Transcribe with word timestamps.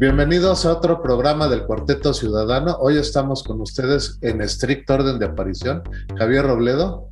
Bienvenidos 0.00 0.64
a 0.64 0.72
otro 0.72 1.02
programa 1.02 1.46
del 1.46 1.66
Cuarteto 1.66 2.14
Ciudadano. 2.14 2.74
Hoy 2.80 2.96
estamos 2.96 3.44
con 3.44 3.60
ustedes 3.60 4.18
en 4.22 4.40
estricto 4.40 4.94
orden 4.94 5.18
de 5.18 5.26
aparición. 5.26 5.82
Javier 6.16 6.46
Robledo. 6.46 7.10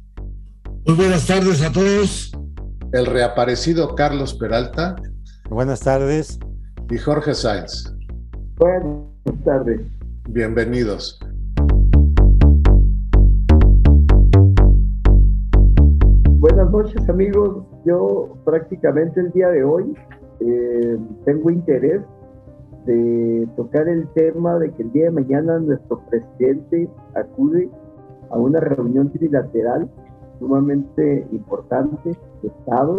Muy 0.86 0.96
buenas 0.96 1.26
tardes 1.26 1.62
a 1.62 1.70
todos. 1.70 2.32
El 2.94 3.04
reaparecido 3.04 3.94
Carlos 3.94 4.32
Peralta. 4.32 4.96
Buenas 5.50 5.80
tardes. 5.80 6.38
Y 6.88 6.96
Jorge 6.96 7.34
Sainz. 7.34 7.94
Buenas 8.56 9.44
tardes. 9.44 9.82
Bienvenidos. 10.30 11.20
Buenas 16.38 16.70
noches 16.70 17.06
amigos. 17.06 17.66
Yo 17.84 18.34
prácticamente 18.46 19.20
el 19.20 19.30
día 19.32 19.48
de 19.48 19.62
hoy 19.62 19.94
eh, 20.40 20.96
tengo 21.26 21.50
interés 21.50 22.00
de 22.88 23.46
tocar 23.54 23.86
el 23.86 24.08
tema 24.14 24.58
de 24.58 24.70
que 24.70 24.82
el 24.82 24.92
día 24.92 25.04
de 25.04 25.10
mañana 25.10 25.58
nuestro 25.58 26.00
presidente 26.08 26.88
acude 27.14 27.68
a 28.30 28.38
una 28.38 28.60
reunión 28.60 29.10
trilateral 29.10 29.90
sumamente 30.38 31.26
importante 31.30 32.16
de 32.42 32.48
Estado, 32.48 32.96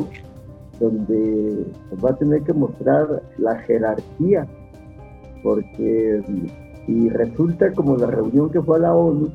donde 0.79 1.65
va 2.05 2.11
a 2.11 2.17
tener 2.17 2.43
que 2.43 2.53
mostrar 2.53 3.23
la 3.39 3.55
jerarquía, 3.61 4.45
porque 5.41 6.21
si 6.85 7.09
resulta 7.09 7.73
como 7.73 7.97
la 7.97 8.07
reunión 8.07 8.51
que 8.51 8.61
fue 8.61 8.77
a 8.77 8.81
la 8.81 8.93
ONU, 8.93 9.29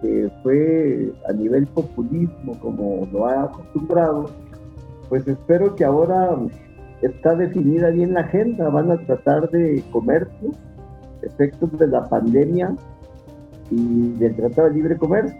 que 0.00 0.30
fue 0.42 1.12
a 1.28 1.32
nivel 1.34 1.66
populismo 1.66 2.58
como 2.60 3.06
lo 3.12 3.26
ha 3.26 3.42
acostumbrado, 3.42 4.30
pues 5.10 5.28
espero 5.28 5.74
que 5.74 5.84
ahora 5.84 6.38
está 7.02 7.34
definida 7.34 7.90
bien 7.90 8.14
la 8.14 8.20
agenda, 8.20 8.68
van 8.68 8.90
a 8.90 8.98
tratar 8.98 9.48
de 9.50 9.82
comercio, 9.92 10.50
efectos 11.22 11.78
de 11.78 11.86
la 11.86 12.04
pandemia 12.04 12.74
y 13.70 14.12
del 14.14 14.34
Tratado 14.36 14.68
de 14.68 14.74
Libre 14.74 14.96
Comercio. 14.96 15.38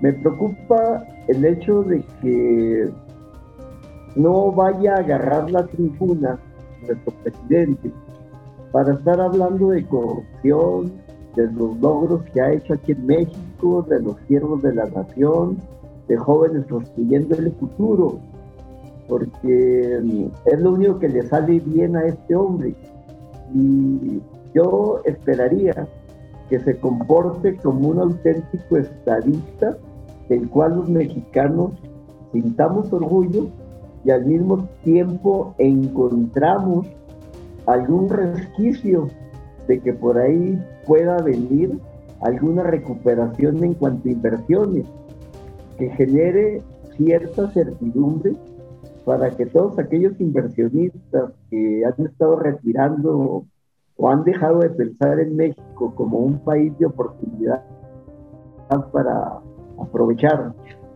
Me 0.00 0.12
preocupa 0.12 1.04
el 1.28 1.44
hecho 1.44 1.82
de 1.82 2.02
que 2.20 2.90
no 4.16 4.52
vaya 4.52 4.94
a 4.94 4.98
agarrar 4.98 5.50
la 5.50 5.66
tribuna 5.66 6.38
nuestro 6.86 7.12
presidente 7.22 7.90
para 8.72 8.94
estar 8.94 9.20
hablando 9.20 9.70
de 9.70 9.86
corrupción, 9.86 10.92
de 11.36 11.50
los 11.52 11.76
logros 11.80 12.22
que 12.32 12.40
ha 12.40 12.52
hecho 12.52 12.74
aquí 12.74 12.92
en 12.92 13.06
México, 13.06 13.84
de 13.88 14.00
los 14.00 14.16
siervos 14.28 14.62
de 14.62 14.74
la 14.74 14.84
nación, 14.86 15.58
de 16.08 16.16
jóvenes 16.16 16.66
construyendo 16.68 17.34
el 17.36 17.52
futuro 17.52 18.20
porque 19.08 20.00
mm, 20.02 20.26
es 20.46 20.60
lo 20.60 20.72
único 20.72 20.98
que 20.98 21.08
le 21.08 21.22
sale 21.22 21.60
bien 21.60 21.96
a 21.96 22.04
este 22.04 22.34
hombre. 22.34 22.74
Y 23.54 24.20
yo 24.54 25.00
esperaría 25.04 25.86
que 26.48 26.60
se 26.60 26.78
comporte 26.78 27.56
como 27.56 27.88
un 27.88 28.00
auténtico 28.00 28.76
estadista 28.76 29.76
del 30.28 30.48
cual 30.48 30.76
los 30.76 30.88
mexicanos 30.88 31.72
sintamos 32.32 32.92
orgullo 32.92 33.48
y 34.04 34.10
al 34.10 34.26
mismo 34.26 34.68
tiempo 34.82 35.54
encontramos 35.58 36.86
algún 37.66 38.08
resquicio 38.08 39.08
de 39.66 39.80
que 39.80 39.92
por 39.94 40.18
ahí 40.18 40.62
pueda 40.86 41.16
venir 41.22 41.78
alguna 42.20 42.62
recuperación 42.62 43.62
en 43.64 43.74
cuanto 43.74 44.08
a 44.08 44.12
inversiones 44.12 44.86
que 45.78 45.88
genere 45.90 46.62
cierta 46.96 47.50
certidumbre 47.50 48.32
para 49.04 49.30
que 49.30 49.46
todos 49.46 49.78
aquellos 49.78 50.18
inversionistas 50.20 51.32
que 51.50 51.84
han 51.84 52.06
estado 52.06 52.36
retirando 52.36 53.44
o 53.96 54.10
han 54.10 54.24
dejado 54.24 54.60
de 54.60 54.70
pensar 54.70 55.20
en 55.20 55.36
México 55.36 55.94
como 55.94 56.18
un 56.18 56.38
país 56.38 56.76
de 56.78 56.86
oportunidad 56.86 57.62
para 58.92 59.40
aprovechar 59.78 60.52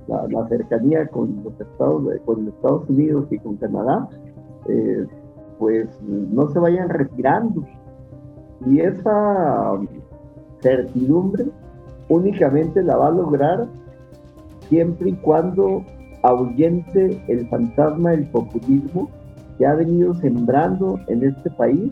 la, 0.08 0.48
cercanía 0.48 1.06
con 1.08 1.44
los 1.44 1.60
Estados, 1.60 2.88
Unidos 2.88 3.26
y 3.30 3.38
con 3.38 3.56
Canadá, 3.56 4.08
eh, 4.68 5.06
pues 5.58 5.88
no 6.02 6.48
se 6.48 6.58
vayan 6.58 6.88
retirando. 6.88 7.62
Y 8.66 8.80
esa 8.80 9.78
certidumbre 10.60 11.46
únicamente 12.08 12.82
la 12.82 12.96
va 12.96 13.08
a 13.08 13.12
lograr 13.12 13.66
siempre 14.68 15.10
y 15.10 15.14
cuando 15.16 15.84
ahuyente 16.28 17.20
el 17.28 17.48
fantasma 17.48 18.10
del 18.10 18.26
populismo 18.26 19.08
que 19.56 19.66
ha 19.66 19.74
venido 19.74 20.14
sembrando 20.14 21.00
en 21.08 21.24
este 21.24 21.50
país 21.50 21.90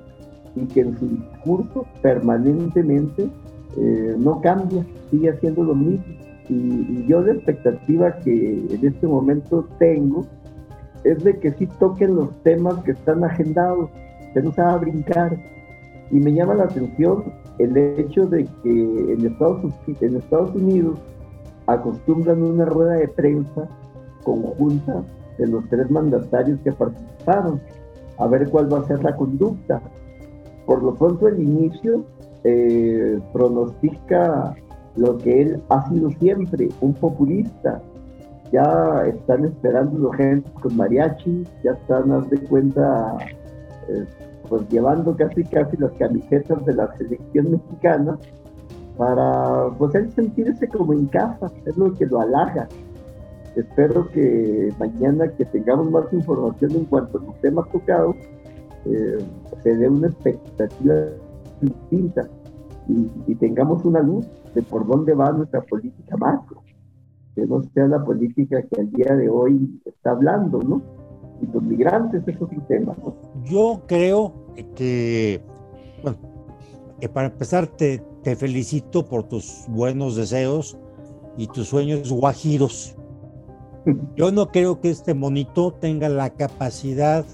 y 0.55 0.67
que 0.67 0.81
en 0.81 0.99
su 0.99 1.09
discurso 1.09 1.87
permanentemente 2.03 3.29
eh, 3.77 4.15
no 4.19 4.41
cambia, 4.41 4.85
sigue 5.11 5.31
haciendo 5.31 5.65
lo 5.65 5.75
mismo. 5.75 6.05
Y, 6.49 7.07
yo 7.07 7.21
la 7.23 7.33
expectativa 7.33 8.13
que 8.21 8.67
en 8.71 8.87
este 8.87 9.07
momento 9.07 9.67
tengo 9.79 10.27
es 11.05 11.23
de 11.25 11.39
que 11.39 11.53
sí 11.53 11.67
toquen 11.79 12.15
los 12.15 12.31
temas 12.43 12.77
que 12.85 12.93
están 12.93 13.25
agendados, 13.25 13.91
se 14.53 14.63
va 14.63 14.75
a 14.75 14.77
brincar. 14.77 15.37
Y 16.11 16.17
me 16.17 16.33
llama 16.33 16.55
la 16.55 16.65
atención 16.65 17.25
el 17.59 17.77
hecho 17.77 18.27
de 18.27 18.45
que 18.63 18.71
en 18.71 19.27
en 20.01 20.17
Estados 20.17 20.55
Unidos 20.55 20.99
acostumbran 21.67 22.43
una 22.43 22.65
rueda 22.65 22.95
de 22.95 23.09
prensa 23.09 23.69
conjunta 24.27 25.05
de 25.39 25.47
los 25.47 25.67
tres 25.69 25.89
mandatarios 25.91 26.59
que 26.65 26.73
participaron, 26.73 27.61
a 28.19 28.27
ver 28.27 28.51
cuál 28.51 28.73
va 28.73 28.81
a 28.81 28.87
ser 28.87 29.03
la 29.05 29.15
conducta. 29.15 29.81
Por 30.67 30.83
lo 30.83 30.95
pronto 30.95 31.29
el 31.29 31.41
inicio 31.41 32.05
eh, 32.43 33.21
pronostica 33.33 34.55
lo 34.97 35.17
que 35.19 35.43
él 35.43 35.63
ha 35.69 35.89
sido 35.89 36.11
siempre, 36.19 36.69
un 36.81 36.95
populista. 36.95 37.81
Ya 38.53 39.05
están 39.07 39.45
esperando 39.45 39.99
los 39.99 40.17
gente 40.17 40.51
con 40.61 40.77
mariachi, 40.77 41.45
ya 41.63 41.73
están, 41.73 42.11
haz 42.13 42.29
de 42.31 42.39
cuenta, 42.39 43.17
eh, 43.89 44.05
pues 44.49 44.69
llevando 44.69 45.15
casi 45.17 45.45
casi 45.45 45.77
las 45.77 45.93
camisetas 45.93 46.65
de 46.65 46.75
la 46.75 46.97
selección 46.97 47.53
mexicana 47.53 48.19
para 48.97 49.69
pues 49.77 49.95
él 49.95 50.11
sentirse 50.13 50.69
como 50.69 50.95
en 50.95 51.07
casa, 51.07 51.51
es 51.67 51.77
lo 51.77 51.93
que 51.93 52.07
lo 52.07 52.21
halaga 52.21 52.67
espero 53.57 54.09
que 54.11 54.73
mañana 54.79 55.29
que 55.29 55.45
tengamos 55.47 55.91
más 55.91 56.13
información 56.13 56.73
en 56.73 56.85
cuanto 56.85 57.19
a 57.19 57.23
los 57.23 57.41
temas 57.41 57.69
tocados, 57.73 58.17
eh, 58.85 59.19
se 59.63 59.77
dé 59.77 59.89
una 59.89 60.09
expectativa 60.09 60.95
distinta 61.61 62.29
y, 62.89 63.35
tengamos 63.37 63.85
una 63.85 64.01
luz 64.01 64.27
de 64.55 64.63
por 64.63 64.87
dónde 64.87 65.15
va 65.15 65.33
nuestra 65.33 65.61
política 65.63 66.17
macro, 66.17 66.63
que 67.35 67.47
no 67.47 67.63
sea 67.75 67.89
la 67.89 68.05
política 68.05 68.63
que 68.63 68.81
al 68.81 68.91
día 68.93 69.15
de 69.17 69.29
hoy 69.29 69.81
está 69.85 70.11
hablando, 70.11 70.63
¿no? 70.63 70.83
Y 71.43 71.47
los 71.53 71.63
migrantes, 71.63 72.23
eso 72.27 72.47
es 72.47 72.59
un 72.59 72.67
tema, 72.67 72.97
¿no? 73.03 73.17
Yo 73.45 73.83
creo 73.87 74.33
que, 74.75 75.43
bueno, 76.03 76.19
para 77.13 77.27
empezar 77.29 77.67
te, 77.67 78.03
te 78.23 78.37
felicito 78.37 79.05
por 79.05 79.25
tus 79.25 79.67
buenos 79.69 80.17
deseos 80.17 80.79
y 81.37 81.49
tus 81.49 81.69
sueños 81.69 82.11
guajiros 82.11 82.97
yo 84.17 84.33
no 84.33 84.49
creo 84.49 84.81
que 84.81 84.91
este 84.91 85.15
monito 85.15 85.73
tenga 85.73 86.09
la 86.09 86.31
capacidad 86.31 87.25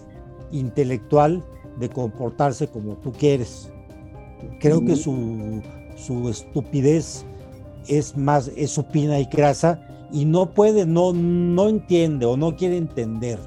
intelectual 0.50 1.42
de 1.78 1.88
comportarse 1.88 2.68
como 2.68 2.96
tú 2.96 3.12
quieres. 3.12 3.70
Creo 4.60 4.84
que 4.84 4.96
su, 4.96 5.62
su 5.96 6.28
estupidez 6.28 7.24
es 7.88 8.16
más, 8.16 8.50
es 8.56 8.70
supina 8.70 9.18
y 9.18 9.26
crasa 9.26 9.86
y 10.12 10.24
no 10.24 10.50
puede, 10.50 10.84
no, 10.84 11.12
no 11.12 11.68
entiende 11.68 12.26
o 12.26 12.36
no 12.36 12.56
quiere 12.56 12.76
entender. 12.76 13.38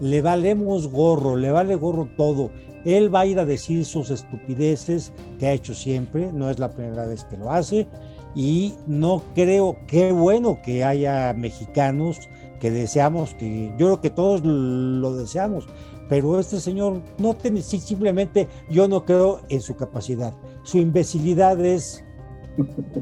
Le 0.00 0.22
valemos 0.22 0.88
gorro, 0.88 1.36
le 1.36 1.50
vale 1.50 1.74
gorro 1.74 2.08
todo. 2.16 2.50
Él 2.84 3.12
va 3.14 3.20
a 3.20 3.26
ir 3.26 3.38
a 3.38 3.44
decir 3.44 3.84
sus 3.84 4.10
estupideces 4.10 5.12
que 5.38 5.46
ha 5.46 5.52
hecho 5.52 5.74
siempre, 5.74 6.32
no 6.32 6.48
es 6.48 6.58
la 6.58 6.70
primera 6.70 7.06
vez 7.06 7.24
que 7.24 7.36
lo 7.36 7.50
hace, 7.50 7.86
y 8.34 8.74
no 8.86 9.22
creo, 9.34 9.76
qué 9.88 10.12
bueno 10.12 10.60
que 10.62 10.84
haya 10.84 11.32
mexicanos 11.32 12.20
que 12.60 12.70
deseamos, 12.70 13.34
que 13.34 13.72
yo 13.78 13.86
creo 13.86 14.00
que 14.00 14.10
todos 14.10 14.42
lo 14.44 15.16
deseamos, 15.16 15.66
pero 16.08 16.38
este 16.38 16.60
señor 16.60 17.02
no 17.18 17.34
tiene, 17.34 17.62
simplemente 17.62 18.48
yo 18.70 18.88
no 18.88 19.04
creo 19.04 19.40
en 19.48 19.60
su 19.60 19.76
capacidad. 19.76 20.34
Su 20.62 20.78
imbecilidad 20.78 21.64
es 21.64 22.04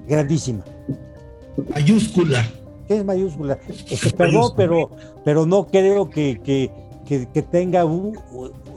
grandísima. 0.06 0.64
Mayúscula. 1.70 2.44
Es 2.88 3.04
mayúscula. 3.04 3.58
perdón, 4.16 4.52
pero, 4.56 4.90
pero 5.24 5.46
no 5.46 5.66
creo 5.66 6.10
que, 6.10 6.40
que, 6.42 6.70
que, 7.32 7.42
tenga 7.42 7.84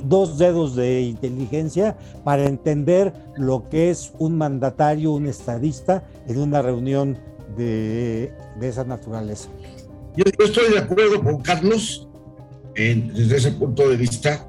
dos 0.04 0.38
dedos 0.38 0.76
de 0.76 1.02
inteligencia 1.02 1.98
para 2.24 2.46
entender 2.46 3.14
lo 3.36 3.68
que 3.70 3.90
es 3.90 4.14
un 4.20 4.38
mandatario, 4.38 5.12
un 5.12 5.28
estadista 5.28 6.04
en 6.28 6.40
una 6.40 6.62
reunión 6.62 7.18
de, 7.56 8.34
de 8.60 8.68
esa 8.68 8.84
naturaleza. 8.84 9.50
Yo, 10.18 10.24
estoy 10.44 10.72
de 10.72 10.80
acuerdo 10.80 11.24
con 11.24 11.44
Carlos 11.44 12.08
desde 12.76 13.38
ese 13.38 13.52
punto 13.52 13.88
de 13.88 13.98
vista, 13.98 14.48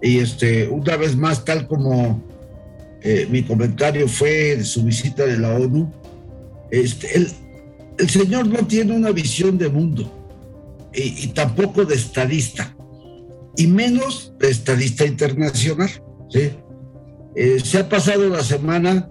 Y 0.00 0.18
este, 0.18 0.68
una 0.68 0.96
vez 0.96 1.14
más, 1.14 1.44
tal 1.44 1.68
como 1.68 2.20
eh, 3.00 3.28
mi 3.30 3.44
comentario 3.44 4.08
fue 4.08 4.56
de 4.56 4.64
su 4.64 4.82
visita 4.82 5.24
de 5.24 5.38
la 5.38 5.54
ONU, 5.54 5.92
este, 6.72 7.06
el, 7.16 8.10
señor 8.10 8.48
no 8.48 8.66
tiene 8.66 8.96
una 8.96 9.12
visión 9.12 9.56
de 9.56 9.68
mundo 9.68 10.10
y, 10.92 11.28
tampoco 11.28 11.84
de 11.84 11.94
estadista, 11.94 12.76
y 13.56 13.68
menos 13.68 14.34
de 14.40 14.50
estadista 14.50 15.06
internacional. 15.06 15.90
Eh, 16.34 17.60
se 17.62 17.78
ha 17.78 17.88
pasado 17.88 18.28
la 18.28 18.42
semana 18.42 19.08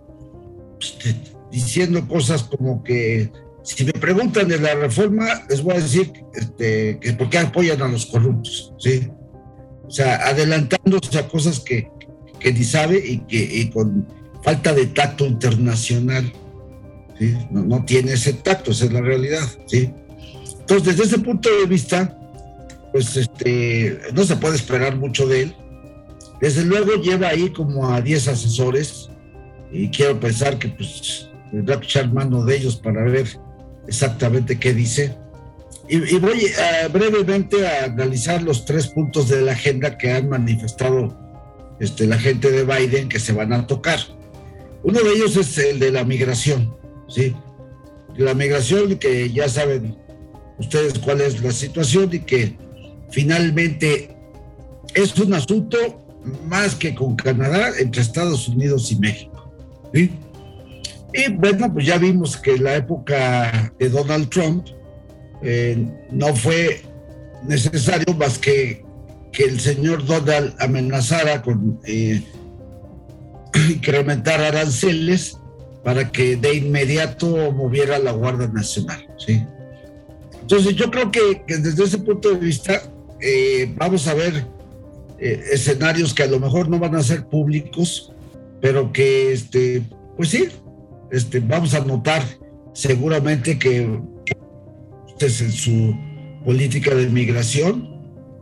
pues, 0.78 1.16
diciendo 1.50 2.06
cosas 2.08 2.44
como 2.44 2.84
que 2.84 3.32
si 3.64 3.86
me 3.86 3.94
preguntan 3.94 4.48
de 4.48 4.60
la 4.60 4.76
reforma, 4.76 5.44
les 5.50 5.62
voy 5.62 5.76
a 5.76 5.80
decir 5.80 6.12
este, 6.34 7.00
que 7.00 7.14
por 7.14 7.30
qué 7.30 7.38
apoyan 7.38 7.82
a 7.82 7.88
los 7.88 8.06
corruptos, 8.06 8.74
¿sí? 8.80 9.10
O 9.86 9.92
sea, 9.92 10.28
adelantándose 10.28 11.20
a 11.20 11.28
cosas 11.28 11.60
que, 11.60 11.90
que 12.40 12.54
ni 12.54 12.64
sabe 12.64 12.98
y 13.06 13.20
que 13.20 13.70
con 13.72 14.08
falta 14.44 14.74
de 14.74 14.88
tacto 14.88 15.26
internacional, 15.26 16.32
¿sí? 17.20 17.36
No, 17.52 17.84
tiene 17.86 18.14
ese 18.14 18.34
tacto, 18.34 18.72
esa 18.72 18.86
es 18.86 18.94
la 18.94 19.02
realidad, 19.02 19.48
¿sí? 19.68 19.94
Entonces, 20.60 20.98
desde 20.98 21.16
ese 21.16 21.20
punto 21.20 21.50
de 21.50 21.66
vista, 21.66 22.18
pues 22.92 23.16
este, 23.16 24.00
no 24.14 24.24
se 24.24 24.36
puede 24.38 24.56
esperar 24.56 24.98
mucho 24.98 25.28
de 25.28 25.44
él. 25.44 25.56
Desde 26.40 26.66
luego 26.66 26.96
lleva 26.96 27.28
ahí 27.28 27.52
como 27.52 27.90
a 27.90 28.02
10 28.02 28.30
asesores 28.30 29.10
y 29.72 29.90
quiero 29.90 30.20
pensar 30.20 30.58
que 30.58 30.70
pues 30.70 31.30
tendrá 31.52 31.80
que 31.80 31.86
echar 31.86 32.12
mano 32.12 32.44
de 32.44 32.58
ellos 32.58 32.76
para 32.78 33.04
ver 33.04 33.28
exactamente 33.88 34.60
qué 34.60 34.74
dice. 34.74 35.16
Y, 35.90 36.18
voy 36.20 36.46
eh, 36.46 36.88
brevemente 36.92 37.68
a 37.68 37.86
analizar 37.86 38.42
los 38.42 38.64
tres 38.64 38.88
puntos 38.88 39.28
de 39.28 39.42
la 39.42 39.52
agenda 39.52 39.98
que 39.98 40.12
han 40.12 40.30
manifestado 40.30 41.18
este, 41.82 42.08
la 42.08 42.18
gente 42.18 42.50
de 42.50 42.64
Biden 42.64 43.10
que 43.10 43.20
se 43.20 43.34
van 43.34 43.52
a 43.52 43.68
tocar. 43.68 44.00
Uno 44.84 45.00
de 45.02 45.12
ellos 45.12 45.36
es 45.36 45.58
el 45.58 45.80
de 45.80 45.92
la 45.92 46.06
migración, 46.06 46.74
¿sí? 47.10 47.36
La 48.16 48.34
migración 48.34 48.98
que 48.98 49.32
ya 49.32 49.50
saben 49.50 49.98
ustedes 50.60 50.98
cuál 51.00 51.22
es 51.22 51.42
la 51.42 51.52
situación 51.52 52.10
y 52.14 52.20
que 52.20 52.56
finalmente 53.10 54.16
es 54.94 55.18
un 55.18 55.34
asunto 55.34 55.78
más 56.48 56.76
que 56.76 56.94
con 56.94 57.16
Canadá 57.16 57.72
entre 57.80 58.02
Estados 58.02 58.48
Unidos 58.48 58.92
y 58.92 58.96
México. 58.98 59.52
¿sí? 59.94 60.12
Y 61.14 61.32
bueno, 61.34 61.72
pues 61.74 61.86
ya 61.86 61.98
vimos 61.98 62.38
que 62.38 62.58
la 62.58 62.76
época 62.76 63.74
de 63.78 63.90
Donald 63.90 64.30
Trump 64.30 64.66
eh, 65.42 65.86
no 66.12 66.36
fue 66.36 66.82
necesario 67.44 68.14
más 68.16 68.38
que 68.38 68.86
que 69.32 69.46
el 69.46 69.62
señor 69.62 70.06
Donald 70.06 70.54
amenazara 70.60 71.42
con 71.42 71.80
eh, 71.86 72.22
incrementar 73.70 74.42
aranceles 74.42 75.38
para 75.86 76.12
que 76.12 76.36
de 76.36 76.56
inmediato 76.56 77.52
moviera 77.54 77.98
la 77.98 78.12
Guardia 78.12 78.50
Nacional. 78.50 79.08
¿sí? 79.18 79.42
Entonces 80.42 80.76
yo 80.76 80.92
creo 80.92 81.12
que, 81.12 81.42
desde 81.48 81.86
ese 81.86 81.98
punto 82.00 82.32
de 82.32 82.40
vista 82.40 82.82
eh, 83.22 83.74
vamos 83.78 84.06
a 84.08 84.14
ver 84.14 84.46
escenarios 85.18 86.16
que 86.16 86.24
a 86.24 86.28
lo 86.28 86.40
mejor 86.40 86.68
no 86.68 86.80
van 86.80 86.96
a 86.96 87.04
ser 87.04 87.26
públicos, 87.28 88.12
pero 88.60 88.92
que, 88.92 89.32
este, 89.32 89.84
pues 90.18 90.30
sí, 90.30 90.50
este, 91.12 91.40
vamos 91.40 91.74
a 91.74 91.82
notar 91.82 92.24
seguramente 92.74 93.60
que 93.60 94.00
en 95.20 95.52
su 95.52 95.96
política 96.44 96.96
de 96.96 97.08
migración 97.08 97.92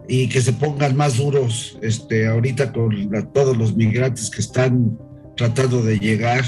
y 0.08 0.30
que 0.30 0.42
se 0.42 0.54
pongan 0.54 0.96
más 0.96 1.18
duros 1.18 1.78
este, 1.82 2.28
ahorita 2.28 2.72
con 2.72 3.32
todos 3.34 3.58
los 3.58 3.76
migrantes 3.76 4.30
que 4.30 4.42
están 4.42 4.98
tratando 5.36 5.84
de 5.84 6.00
llegar, 6.00 6.44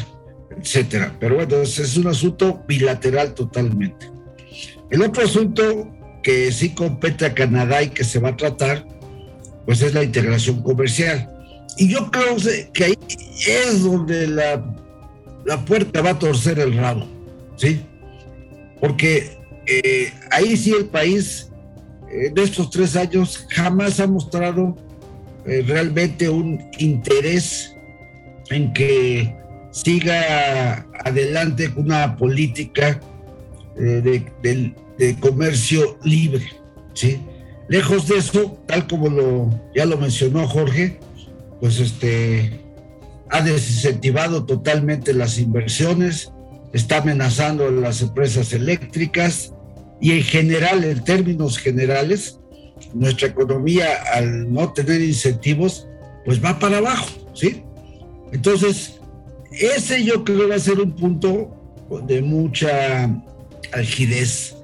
etcétera. 0.58 1.16
Pero 1.20 1.36
bueno, 1.36 1.58
es, 1.58 1.98
un 1.98 2.08
asunto 2.08 2.64
bilateral 2.68 3.34
totalmente. 3.34 4.10
El 4.90 5.02
otro 5.02 5.24
asunto 5.24 5.92
que 6.24 6.52
sí 6.52 6.74
compete 6.74 7.26
a 7.26 7.34
Canadá 7.34 7.84
y 7.84 7.90
que 7.90 8.04
se 8.04 8.20
va 8.20 8.30
a 8.30 8.38
tratar, 8.38 8.88
pues 9.66 9.82
es 9.82 9.94
la 9.94 10.04
integración 10.04 10.62
comercial. 10.64 11.30
Y 11.78 11.90
yo 11.90 12.10
creo 12.12 12.36
que 12.74 12.84
ahí 12.84 12.98
es 13.48 13.84
donde 13.84 14.28
la 14.28 14.81
la 15.46 15.64
puerta 15.64 16.02
va 16.02 16.12
a 16.12 16.20
torcer 16.20 16.60
el 16.60 16.76
rabo, 16.76 17.06
¿sí? 17.56 17.82
Porque 18.80 19.38
eh, 19.66 20.14
ahí 20.32 20.58
sí 20.58 20.74
el 20.74 20.86
país 20.86 21.52
en 22.10 22.38
estos 22.38 22.70
tres 22.70 22.96
años 22.96 23.46
jamás 23.50 24.00
ha 24.00 24.08
mostrado 24.08 24.76
eh, 25.46 25.64
realmente 25.66 26.30
un 26.30 26.62
interés 26.78 27.76
en 28.50 28.74
que 28.74 29.36
siga 29.72 30.86
adelante 31.06 31.74
con 31.74 31.86
una 31.86 32.16
política 32.18 33.00
eh, 33.78 34.26
de, 34.42 34.76
de, 34.98 35.20
comercio 35.20 35.98
libre, 36.04 36.46
¿sí? 36.94 37.20
Lejos 37.70 38.08
de 38.08 38.18
eso, 38.18 38.62
tal 38.68 38.86
como 38.86 39.10
lo, 39.10 39.62
ya 39.74 39.86
lo 39.86 39.98
mencionó 39.98 40.48
Jorge, 40.48 41.00
pues 41.60 41.80
este, 41.80 42.61
ha 43.32 43.42
desincentivado 43.42 44.46
totalmente 44.46 45.14
las 45.14 45.40
inversiones, 45.40 46.32
está 46.74 46.98
amenazando 46.98 47.68
a 47.68 47.72
las 47.72 48.02
empresas 48.02 48.52
eléctricas 48.54 49.54
y 50.02 50.12
en 50.12 50.24
general, 50.24 50.84
en 50.84 51.04
términos 51.04 51.58
generales, 51.58 52.40
nuestra 52.94 53.30
economía 53.30 53.88
al 54.14 54.52
no 54.52 54.74
tener 54.74 55.02
incentivos, 55.02 55.88
pues 56.26 56.44
va 56.44 56.60
para 56.60 56.80
abajo, 56.80 57.08
¿sí? 57.34 57.64
Entonces, 58.34 59.00
ese 59.52 60.04
yo 60.04 60.24
creo 60.24 60.50
va 60.50 60.56
a 60.56 60.60
ser 60.60 60.80
un 60.80 60.94
punto 60.94 61.56
de 62.06 62.22
mucha 62.22 63.10
algidez 63.72 64.58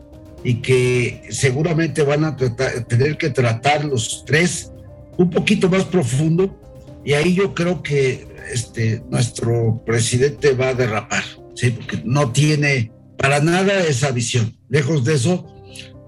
y 0.44 0.56
que 0.56 1.24
seguramente 1.30 2.04
van 2.04 2.26
a 2.26 2.36
tener 2.36 3.18
que 3.18 3.30
tratar 3.30 3.86
los 3.86 4.24
tres 4.26 4.72
un 5.18 5.30
poquito 5.30 5.70
más 5.70 5.86
profundo 5.86 6.56
y 7.04 7.14
ahí 7.14 7.34
yo 7.34 7.54
creo 7.54 7.82
que 7.82 8.28
este, 8.52 9.04
nuestro 9.10 9.84
presidente 9.86 10.54
va 10.54 10.70
a 10.70 10.74
derrapar, 10.74 11.24
¿sí? 11.56 11.72
porque 11.72 12.02
no 12.06 12.32
tiene 12.32 12.92
para 13.18 13.40
nada 13.40 13.84
esa 13.84 14.12
visión. 14.12 14.58
Lejos 14.70 15.04
de 15.04 15.16
eso, 15.16 15.48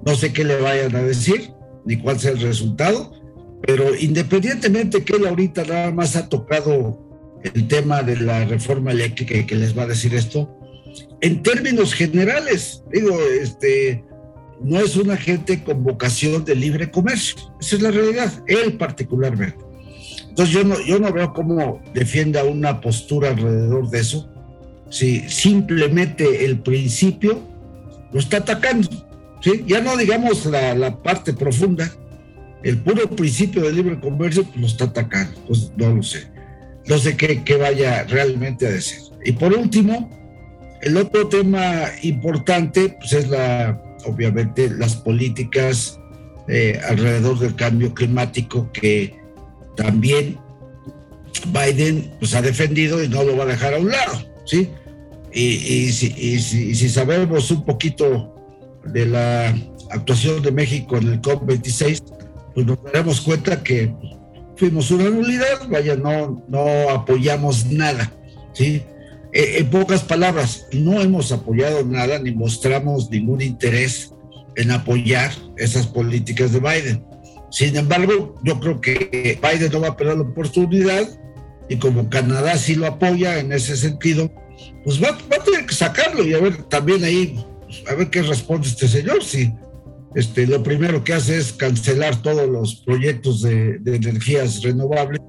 no 0.05 0.15
sé 0.15 0.31
qué 0.33 0.43
le 0.43 0.59
vayan 0.59 0.95
a 0.95 1.01
decir, 1.01 1.51
ni 1.85 1.97
cuál 1.97 2.19
sea 2.19 2.31
el 2.31 2.41
resultado, 2.41 3.13
pero 3.65 3.95
independientemente 3.95 5.03
que 5.03 5.15
él 5.15 5.27
ahorita 5.27 5.65
nada 5.65 5.91
más 5.91 6.15
ha 6.15 6.29
tocado 6.29 7.05
el 7.43 7.67
tema 7.67 8.03
de 8.03 8.17
la 8.17 8.45
reforma 8.45 8.91
eléctrica 8.91 9.35
y 9.35 9.45
que 9.45 9.55
les 9.55 9.77
va 9.77 9.83
a 9.83 9.87
decir 9.87 10.13
esto, 10.13 10.55
en 11.21 11.43
términos 11.43 11.93
generales, 11.93 12.83
digo, 12.91 13.17
este, 13.41 14.03
no 14.61 14.79
es 14.79 14.95
una 14.95 15.17
gente 15.17 15.63
con 15.63 15.83
vocación 15.83 16.45
de 16.45 16.55
libre 16.55 16.91
comercio, 16.91 17.37
esa 17.59 17.75
es 17.75 17.81
la 17.81 17.91
realidad, 17.91 18.31
él 18.47 18.77
particularmente. 18.77 19.68
Entonces 20.39 20.55
yo 20.55 20.63
no, 20.63 20.79
yo 20.79 20.99
no 20.99 21.11
veo 21.11 21.33
cómo 21.33 21.81
defienda 21.93 22.45
una 22.45 22.79
postura 22.79 23.31
alrededor 23.31 23.89
de 23.89 23.99
eso, 23.99 24.29
si 24.89 25.27
simplemente 25.27 26.45
el 26.45 26.59
principio 26.59 27.41
lo 28.13 28.21
está 28.21 28.37
atacando. 28.37 28.87
¿sí? 29.41 29.65
Ya 29.67 29.81
no 29.81 29.97
digamos 29.97 30.45
la, 30.45 30.73
la 30.75 31.03
parte 31.03 31.33
profunda, 31.33 31.91
el 32.63 32.77
puro 32.77 33.09
principio 33.09 33.63
del 33.63 33.75
libre 33.75 33.99
comercio 33.99 34.45
pues, 34.45 34.55
lo 34.55 34.67
está 34.67 34.85
atacando. 34.85 35.37
Pues 35.45 35.73
no 35.75 35.93
lo 35.93 36.03
sé. 36.03 36.31
No 36.87 36.97
sé 36.97 37.17
qué, 37.17 37.43
qué 37.43 37.57
vaya 37.57 38.05
realmente 38.05 38.65
a 38.65 38.69
decir. 38.69 38.99
Y 39.25 39.33
por 39.33 39.51
último, 39.53 40.09
el 40.81 40.95
otro 40.95 41.27
tema 41.27 41.87
importante 42.01 42.95
pues 42.97 43.11
es 43.11 43.27
la, 43.27 43.77
obviamente, 44.05 44.69
las 44.69 44.95
políticas 44.95 45.99
eh, 46.47 46.79
alrededor 46.87 47.39
del 47.39 47.55
cambio 47.55 47.93
climático 47.93 48.71
que 48.71 49.18
también 49.79 50.37
Biden 51.47 52.11
pues, 52.19 52.35
ha 52.35 52.41
defendido 52.41 53.01
y 53.01 53.07
no 53.07 53.23
lo 53.23 53.37
va 53.37 53.43
a 53.43 53.47
dejar 53.47 53.73
a 53.73 53.79
un 53.79 53.89
lado, 53.89 54.25
¿sí? 54.45 54.69
Y, 55.31 55.91
si, 55.91 56.89
sabemos 56.89 57.49
un 57.51 57.63
poquito 57.63 58.35
de 58.83 59.05
la 59.05 59.55
actuación 59.91 60.41
de 60.41 60.51
México 60.51 60.97
en 60.97 61.07
el 61.07 61.21
COP26, 61.21 62.03
pues 62.53 62.65
nos 62.65 62.83
daremos 62.83 63.21
cuenta 63.21 63.63
que 63.63 63.93
fuimos 64.57 64.91
una 64.91 65.09
nulidad, 65.09 65.67
vaya, 65.69 65.95
no, 65.95 66.43
no 66.49 66.89
apoyamos 66.89 67.67
nada, 67.67 68.11
¿sí? 68.53 68.81
E, 69.31 69.59
en 69.59 69.69
pocas 69.69 70.03
palabras, 70.03 70.67
no 70.73 70.99
hemos 70.99 71.31
apoyado 71.31 71.85
nada 71.85 72.19
ni 72.19 72.31
mostramos 72.31 73.09
ningún 73.09 73.41
interés 73.41 74.13
en 74.55 74.71
apoyar 74.71 75.31
esas 75.57 75.87
políticas 75.87 76.51
de 76.51 76.59
Biden. 76.59 77.08
Sin 77.51 77.75
embargo, 77.75 78.35
yo 78.43 78.59
creo 78.59 78.79
que 78.79 79.39
Biden 79.41 79.71
no 79.71 79.81
va 79.81 79.89
a 79.89 79.97
perder 79.97 80.17
la 80.17 80.23
oportunidad 80.23 81.07
y 81.69 81.77
como 81.77 82.09
Canadá 82.09 82.57
sí 82.57 82.75
lo 82.75 82.87
apoya 82.87 83.39
en 83.39 83.51
ese 83.51 83.77
sentido, 83.77 84.31
pues 84.83 85.01
va, 85.01 85.09
a 85.09 85.43
tener 85.43 85.65
que 85.65 85.75
sacarlo 85.75 86.25
y 86.25 86.33
a 86.33 86.39
ver 86.39 86.63
también 86.63 87.03
ahí, 87.03 87.43
a 87.87 87.95
ver 87.95 88.09
qué 88.09 88.21
responde 88.23 88.67
este 88.67 88.87
señor, 88.87 89.23
si, 89.23 89.53
este, 90.15 90.47
lo 90.47 90.63
primero 90.63 91.03
que 91.03 91.13
hace 91.13 91.37
es 91.37 91.53
cancelar 91.53 92.21
todos 92.21 92.49
los 92.49 92.75
proyectos 92.77 93.43
de, 93.43 93.79
energías 93.85 94.63
renovables, 94.63 95.21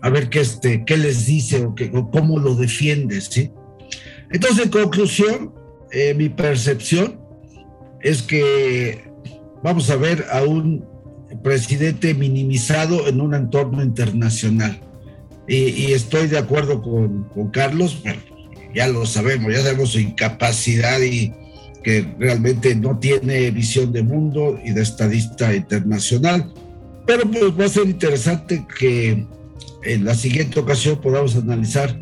a 0.00 0.10
ver 0.10 0.28
qué, 0.28 0.40
este, 0.40 0.84
qué 0.84 0.96
les 0.96 1.26
dice 1.26 1.64
o, 1.64 1.74
qué, 1.74 1.90
o 1.92 2.10
cómo 2.10 2.38
lo 2.38 2.54
defiende, 2.54 3.20
¿sí? 3.20 3.50
Entonces, 4.30 4.66
en 4.66 4.70
conclusión, 4.70 5.54
eh, 5.90 6.14
mi 6.14 6.28
percepción 6.28 7.20
es 8.00 8.22
que 8.22 9.04
vamos 9.62 9.90
a 9.90 9.96
ver 9.96 10.24
a 10.30 10.42
un 10.42 10.91
presidente 11.40 12.14
minimizado 12.14 13.06
en 13.06 13.20
un 13.20 13.34
entorno 13.34 13.82
internacional. 13.82 14.80
Y, 15.48 15.92
estoy 15.92 16.28
de 16.28 16.38
acuerdo 16.38 16.82
con, 16.82 17.24
con 17.24 17.50
Carlos, 17.50 18.00
bueno, 18.02 18.20
ya 18.74 18.86
lo 18.88 19.04
sabemos, 19.06 19.52
ya 19.52 19.62
sabemos 19.62 19.90
su 19.90 19.98
incapacidad 19.98 21.00
y 21.00 21.32
que 21.82 22.06
realmente 22.18 22.74
no 22.74 22.98
tiene 22.98 23.50
visión 23.50 23.92
de 23.92 24.02
mundo 24.02 24.58
y 24.64 24.70
de 24.72 24.82
estadista 24.82 25.54
internacional. 25.54 26.52
Pero 27.06 27.28
pues 27.28 27.58
va 27.58 27.64
a 27.64 27.68
ser 27.68 27.88
interesante 27.88 28.64
que 28.78 29.26
en 29.84 30.04
la 30.04 30.14
siguiente 30.14 30.60
ocasión 30.60 31.00
podamos 31.00 31.36
analizar 31.36 31.98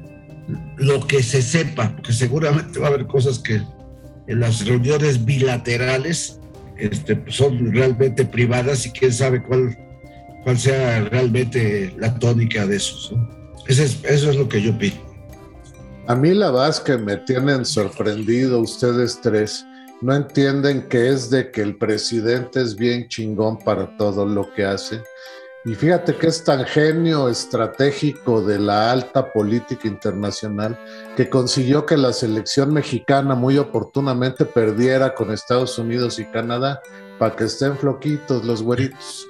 lo 0.76 1.06
que 1.06 1.22
se 1.22 1.42
sepa, 1.42 1.94
porque 1.94 2.12
seguramente 2.12 2.78
va 2.78 2.88
a 2.88 2.90
haber 2.90 3.06
cosas 3.06 3.38
que 3.38 3.62
en 4.26 4.40
las 4.40 4.66
reuniones 4.66 5.24
bilaterales 5.24 6.39
este, 6.80 7.16
pues, 7.16 7.36
son 7.36 7.72
realmente 7.72 8.24
privadas 8.24 8.86
y 8.86 8.90
quién 8.90 9.12
sabe 9.12 9.42
cuál, 9.42 9.76
cuál 10.44 10.58
sea 10.58 11.00
realmente 11.08 11.94
la 11.98 12.14
tónica 12.18 12.66
de 12.66 12.76
eso. 12.76 13.18
Eso, 13.66 13.82
es, 13.82 14.00
eso 14.04 14.30
es 14.30 14.36
lo 14.36 14.48
que 14.48 14.62
yo 14.62 14.76
pido. 14.78 14.96
A 16.06 16.14
mí 16.14 16.34
la 16.34 16.50
verdad 16.50 16.82
que 16.82 16.96
me 16.96 17.16
tienen 17.18 17.64
sorprendido 17.64 18.60
ustedes 18.60 19.20
tres. 19.22 19.64
No 20.00 20.14
entienden 20.14 20.88
que 20.88 21.10
es 21.10 21.30
de 21.30 21.50
que 21.50 21.60
el 21.60 21.76
presidente 21.76 22.62
es 22.62 22.74
bien 22.74 23.06
chingón 23.08 23.58
para 23.58 23.96
todo 23.96 24.26
lo 24.26 24.52
que 24.54 24.64
hace 24.64 25.02
y 25.64 25.74
fíjate 25.74 26.16
que 26.16 26.28
es 26.28 26.42
tan 26.42 26.64
genio 26.64 27.28
estratégico 27.28 28.40
de 28.40 28.58
la 28.58 28.90
alta 28.90 29.30
política 29.30 29.86
internacional 29.88 30.78
que 31.16 31.28
consiguió 31.28 31.84
que 31.84 31.98
la 31.98 32.14
selección 32.14 32.72
mexicana 32.72 33.34
muy 33.34 33.58
oportunamente 33.58 34.46
perdiera 34.46 35.14
con 35.14 35.30
Estados 35.30 35.78
Unidos 35.78 36.18
y 36.18 36.24
Canadá 36.24 36.80
para 37.18 37.36
que 37.36 37.44
estén 37.44 37.76
floquitos 37.76 38.44
los 38.46 38.62
güeritos. 38.62 39.26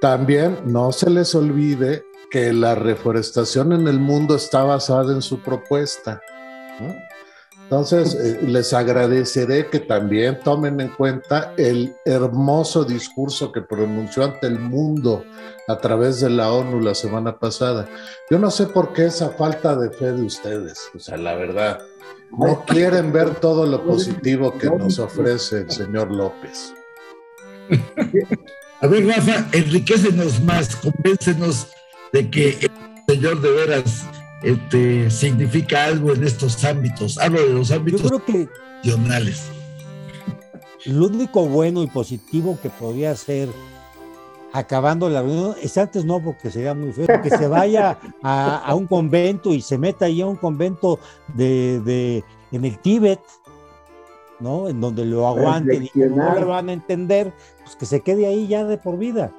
También 0.00 0.60
no 0.64 0.92
se 0.92 1.10
les 1.10 1.34
olvide 1.34 2.04
que 2.30 2.52
la 2.52 2.76
reforestación 2.76 3.72
en 3.72 3.88
el 3.88 3.98
mundo 3.98 4.36
está 4.36 4.62
basada 4.62 5.12
en 5.12 5.22
su 5.22 5.42
propuesta. 5.42 6.22
Entonces, 7.70 8.16
eh, 8.16 8.40
les 8.48 8.72
agradeceré 8.72 9.68
que 9.68 9.78
también 9.78 10.40
tomen 10.42 10.80
en 10.80 10.88
cuenta 10.88 11.54
el 11.56 11.94
hermoso 12.04 12.82
discurso 12.82 13.52
que 13.52 13.60
pronunció 13.60 14.24
ante 14.24 14.48
el 14.48 14.58
mundo 14.58 15.24
a 15.68 15.78
través 15.78 16.18
de 16.18 16.30
la 16.30 16.52
ONU 16.52 16.80
la 16.80 16.96
semana 16.96 17.38
pasada. 17.38 17.88
Yo 18.28 18.40
no 18.40 18.50
sé 18.50 18.66
por 18.66 18.92
qué 18.92 19.06
esa 19.06 19.30
falta 19.30 19.76
de 19.76 19.88
fe 19.90 20.10
de 20.10 20.22
ustedes, 20.22 20.90
o 20.96 20.98
sea, 20.98 21.16
la 21.16 21.36
verdad, 21.36 21.78
no 22.36 22.64
quieren 22.64 23.12
ver 23.12 23.36
todo 23.36 23.64
lo 23.64 23.84
positivo 23.84 24.58
que 24.58 24.66
nos 24.68 24.98
ofrece 24.98 25.58
el 25.58 25.70
señor 25.70 26.10
López. 26.10 26.74
A 28.80 28.88
ver, 28.88 29.06
Rafa, 29.06 29.46
enriquecenos 29.52 30.42
más, 30.42 30.74
convéncenos 30.74 31.68
de 32.12 32.28
que 32.28 32.48
el 32.62 32.70
señor 33.06 33.40
de 33.40 33.50
veras 33.52 34.06
este, 34.42 35.10
significa 35.10 35.84
algo 35.84 36.12
en 36.14 36.24
estos 36.24 36.64
ámbitos. 36.64 37.18
Hablo 37.18 37.40
de 37.40 37.54
los 37.54 37.70
ámbitos 37.70 38.02
Yo 38.02 38.08
creo 38.08 38.24
que 38.24 38.48
Lo 40.86 41.06
único 41.06 41.46
bueno 41.46 41.82
y 41.82 41.86
positivo 41.86 42.58
que 42.62 42.70
podría 42.70 43.14
ser 43.14 43.48
acabando 44.52 45.08
la 45.08 45.22
reunión, 45.22 45.54
es 45.62 45.76
antes 45.78 46.04
no, 46.04 46.20
porque 46.22 46.50
sería 46.50 46.74
muy 46.74 46.92
feo, 46.92 47.06
que 47.22 47.30
se 47.30 47.46
vaya 47.46 47.98
a, 48.22 48.74
un 48.74 48.86
convento 48.86 49.54
y 49.54 49.60
se 49.60 49.78
meta 49.78 50.06
ahí 50.06 50.20
a 50.20 50.26
un 50.26 50.36
convento 50.36 50.98
de, 51.34 52.24
en 52.50 52.64
el 52.64 52.78
Tíbet, 52.78 53.20
¿no? 54.40 54.68
En 54.68 54.80
donde 54.80 55.04
lo 55.04 55.26
aguanten 55.28 55.84
y 55.84 55.90
no 55.94 56.34
lo 56.34 56.48
van 56.48 56.68
a 56.68 56.72
entender, 56.72 57.32
pues 57.62 57.76
que 57.76 57.86
se 57.86 58.00
quede 58.00 58.26
ahí 58.26 58.48
ya 58.48 58.64
de 58.64 58.78
por 58.78 58.98
vida. 58.98 59.32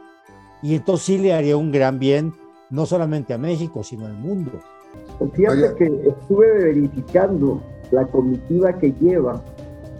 Y 0.61 0.75
entonces 0.75 1.05
sí 1.05 1.17
le 1.17 1.33
haría 1.33 1.57
un 1.57 1.71
gran 1.71 1.99
bien, 1.99 2.33
no 2.69 2.85
solamente 2.85 3.33
a 3.33 3.37
México, 3.37 3.83
sino 3.83 4.05
al 4.05 4.13
mundo. 4.13 4.61
Fíjate 5.33 5.75
que 5.75 6.09
estuve 6.09 6.51
verificando 6.51 7.61
la 7.91 8.05
comitiva 8.07 8.73
que 8.73 8.91
lleva 8.99 9.41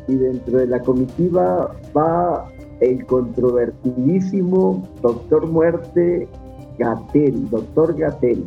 y 0.08 0.16
dentro 0.16 0.58
de 0.58 0.68
la 0.68 0.80
comitiva 0.80 1.76
va 1.96 2.50
el 2.80 3.06
controvertidísimo 3.06 4.88
doctor 5.02 5.48
muerte 5.48 6.28
Gatel, 6.80 7.50
doctor 7.50 7.96
Gatel, 7.96 8.46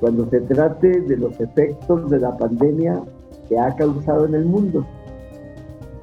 cuando 0.00 0.28
se 0.28 0.40
trate 0.40 1.00
de 1.00 1.16
los 1.16 1.40
efectos 1.40 2.10
de 2.10 2.18
la 2.18 2.36
pandemia 2.36 3.00
que 3.48 3.58
ha 3.58 3.74
causado 3.76 4.26
en 4.26 4.34
el 4.34 4.44
mundo. 4.44 4.84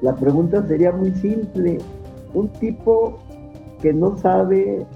La 0.00 0.14
pregunta 0.14 0.66
sería 0.66 0.92
muy 0.92 1.12
simple. 1.12 1.78
Un 2.34 2.48
tipo 2.54 3.18
que 3.82 3.92
no 3.92 4.16
sabe 4.16 4.86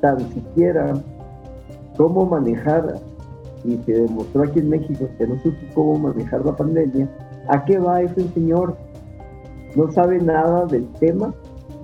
tan 0.00 0.18
siquiera 0.32 0.94
cómo 1.96 2.24
manejar 2.24 2.96
y 3.64 3.76
se 3.78 3.92
demostró 3.92 4.42
aquí 4.42 4.60
en 4.60 4.70
México 4.70 5.08
que 5.18 5.26
no 5.26 5.38
supo 5.40 5.58
cómo 5.74 6.08
manejar 6.08 6.44
la 6.44 6.56
pandemia, 6.56 7.08
¿a 7.48 7.64
qué 7.64 7.78
va 7.78 8.02
ese 8.02 8.28
señor? 8.28 8.76
No 9.76 9.90
sabe 9.92 10.20
nada 10.20 10.66
del 10.66 10.86
tema, 11.00 11.34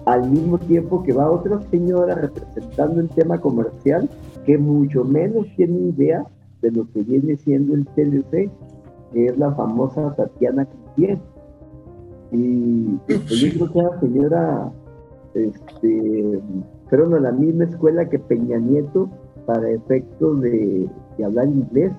al 0.06 0.30
mismo 0.30 0.58
tiempo 0.58 1.02
que 1.02 1.12
va 1.12 1.30
otra 1.30 1.60
señora 1.70 2.14
representando 2.14 3.00
el 3.00 3.08
tema 3.10 3.38
comercial 3.38 4.08
que 4.46 4.56
mucho 4.56 5.04
menos 5.04 5.46
tiene 5.56 5.78
idea 5.90 6.24
de 6.62 6.70
lo 6.70 6.90
que 6.90 7.02
viene 7.02 7.36
siendo 7.36 7.74
el 7.74 7.84
TLC, 7.86 8.50
que 9.12 9.26
es 9.26 9.38
la 9.38 9.52
famosa 9.52 10.14
Tatiana 10.16 10.66
Cloutier. 10.66 11.18
Y 12.32 12.96
pues, 13.06 13.28
yo 13.28 13.66
creo 13.68 13.72
que 13.72 13.82
la 13.82 14.00
señora 14.00 14.72
este, 15.34 16.40
fueron 16.88 17.14
a 17.14 17.20
la 17.20 17.32
misma 17.32 17.64
escuela 17.64 18.08
que 18.08 18.18
Peña 18.18 18.58
Nieto 18.58 19.08
para 19.46 19.70
efectos 19.70 20.40
de, 20.40 20.88
hablar 21.24 21.46
inglés, 21.46 21.92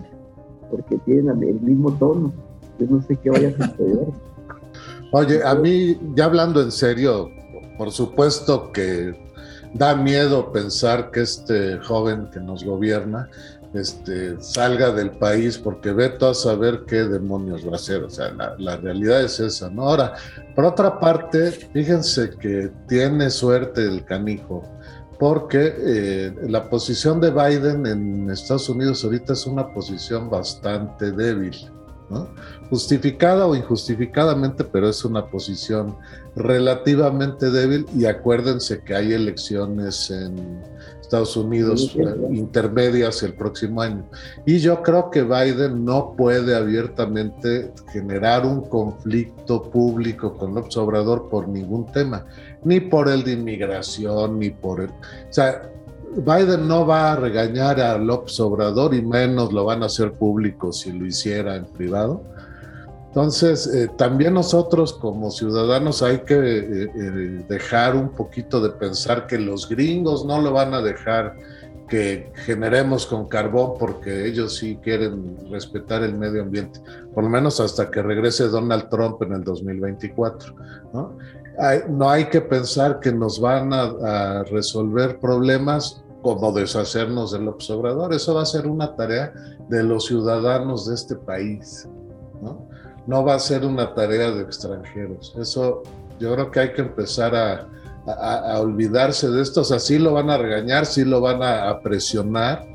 porque 0.69 0.97
tienen 0.99 1.43
el 1.43 1.59
mismo 1.61 1.91
tono. 1.93 2.33
Yo 2.79 2.87
no 2.89 3.01
sé 3.01 3.15
qué 3.17 3.29
vaya 3.29 3.49
a 3.49 3.67
suceder. 3.67 4.07
Oye, 5.11 5.43
a 5.43 5.55
mí, 5.55 5.99
ya 6.15 6.25
hablando 6.25 6.61
en 6.61 6.71
serio, 6.71 7.29
por 7.77 7.91
supuesto 7.91 8.71
que 8.71 9.15
da 9.73 9.95
miedo 9.95 10.51
pensar 10.51 11.11
que 11.11 11.21
este 11.21 11.79
joven 11.79 12.29
que 12.31 12.39
nos 12.39 12.63
gobierna 12.63 13.29
este, 13.73 14.41
salga 14.41 14.91
del 14.91 15.11
país 15.11 15.57
porque 15.57 15.91
veto 15.91 16.29
a 16.29 16.33
saber 16.33 16.85
qué 16.87 17.03
demonios 17.03 17.65
va 17.67 17.73
a 17.73 17.75
hacer. 17.75 18.03
O 18.03 18.09
sea, 18.09 18.31
la, 18.31 18.55
la, 18.57 18.77
realidad 18.77 19.23
es 19.23 19.39
esa, 19.39 19.69
¿no? 19.69 19.83
Ahora, 19.83 20.13
por 20.55 20.65
otra 20.65 20.99
parte, 20.99 21.51
fíjense 21.51 22.31
que 22.31 22.71
tiene 22.87 23.29
suerte 23.29 23.81
el 23.81 24.03
canijo 24.05 24.63
porque 25.19 25.75
eh, 25.77 26.33
la 26.47 26.69
posición 26.69 27.19
de 27.19 27.29
Biden 27.29 27.85
en 27.85 28.29
Estados 28.29 28.69
Unidos 28.69 29.03
ahorita 29.03 29.33
es 29.33 29.45
una 29.45 29.67
posición 29.73 30.29
bastante 30.29 31.11
débil, 31.11 31.55
¿no? 32.09 32.27
justificada 32.69 33.47
o 33.47 33.55
injustificadamente, 33.55 34.63
pero 34.63 34.89
es 34.89 35.03
una 35.03 35.25
posición 35.25 35.97
relativamente 36.35 37.49
débil 37.49 37.85
y 37.95 38.05
acuérdense 38.05 38.81
que 38.83 38.95
hay 38.95 39.13
elecciones 39.13 40.11
en 40.11 40.61
Estados 41.01 41.35
Unidos 41.35 41.97
intermedias 42.29 43.23
el 43.23 43.33
próximo 43.33 43.81
año. 43.81 44.07
Y 44.45 44.59
yo 44.59 44.83
creo 44.83 45.09
que 45.09 45.23
Biden 45.23 45.83
no 45.83 46.13
puede 46.15 46.55
abiertamente 46.55 47.71
generar 47.91 48.45
un 48.45 48.61
conflicto 48.61 49.63
público 49.63 50.37
con 50.37 50.53
López 50.53 50.77
Obrador 50.77 51.27
por 51.27 51.47
ningún 51.47 51.91
tema, 51.91 52.27
ni 52.63 52.79
por 52.79 53.09
el 53.09 53.23
de 53.23 53.31
inmigración, 53.31 54.37
ni 54.37 54.51
por 54.51 54.81
el... 54.81 54.89
O 54.89 55.31
sea, 55.33 55.71
Biden 56.15 56.67
no 56.67 56.85
va 56.85 57.13
a 57.13 57.15
regañar 57.15 57.79
a 57.79 57.97
López 57.97 58.39
Obrador 58.39 58.93
y 58.93 59.01
menos 59.01 59.53
lo 59.53 59.65
van 59.65 59.83
a 59.83 59.87
hacer 59.87 60.13
público 60.13 60.71
si 60.71 60.91
lo 60.91 61.05
hiciera 61.05 61.55
en 61.55 61.65
privado 61.65 62.23
entonces, 63.09 63.65
eh, 63.73 63.89
también 63.97 64.35
nosotros 64.35 64.93
como 64.93 65.31
ciudadanos 65.31 66.03
hay 66.03 66.19
que 66.19 66.35
eh, 66.35 66.83
eh, 66.83 67.45
dejar 67.49 67.95
un 67.95 68.09
poquito 68.09 68.61
de 68.61 68.69
pensar 68.69 69.25
que 69.25 69.39
los 69.39 69.67
gringos 69.67 70.25
no 70.25 70.39
lo 70.39 70.53
van 70.53 70.75
a 70.75 70.81
dejar 70.81 71.35
que 71.87 72.31
generemos 72.45 73.07
con 73.07 73.27
carbón 73.27 73.73
porque 73.79 74.27
ellos 74.27 74.57
sí 74.57 74.77
quieren 74.83 75.37
respetar 75.49 76.03
el 76.03 76.13
medio 76.13 76.43
ambiente, 76.43 76.79
por 77.15 77.23
lo 77.23 77.31
menos 77.31 77.59
hasta 77.59 77.89
que 77.89 78.03
regrese 78.03 78.47
Donald 78.47 78.89
Trump 78.89 79.19
en 79.23 79.33
el 79.33 79.43
2024. 79.43 80.55
No 80.93 81.17
no 81.89 82.09
hay 82.09 82.25
que 82.29 82.41
pensar 82.41 82.99
que 82.99 83.11
nos 83.11 83.39
van 83.39 83.73
a, 83.73 83.83
a 83.83 84.43
resolver 84.45 85.19
problemas 85.19 86.01
como 86.21 86.51
deshacernos 86.51 87.31
del 87.31 87.47
observador. 87.47 88.13
Eso 88.13 88.33
va 88.33 88.43
a 88.43 88.45
ser 88.45 88.67
una 88.67 88.95
tarea 88.95 89.33
de 89.69 89.83
los 89.83 90.05
ciudadanos 90.05 90.87
de 90.87 90.95
este 90.95 91.15
país. 91.15 91.87
¿no? 92.41 92.69
no 93.09 93.25
va 93.25 93.33
a 93.33 93.39
ser 93.39 93.65
una 93.65 93.95
tarea 93.95 94.29
de 94.29 94.43
extranjeros. 94.43 95.33
Eso 95.39 95.81
Yo 96.19 96.33
creo 96.33 96.51
que 96.51 96.59
hay 96.59 96.73
que 96.73 96.81
empezar 96.81 97.33
a, 97.33 97.67
a, 98.05 98.59
olvidarse 98.59 99.29
de 99.29 99.41
esto. 99.41 99.61
O 99.61 99.63
sea, 99.63 99.79
sí 99.79 99.97
lo 99.97 100.13
van 100.13 100.29
a 100.29 100.37
regañar, 100.37 100.85
sí 100.85 101.03
lo 101.03 101.19
van 101.19 101.41
a, 101.41 101.79
presionar, 101.81 102.67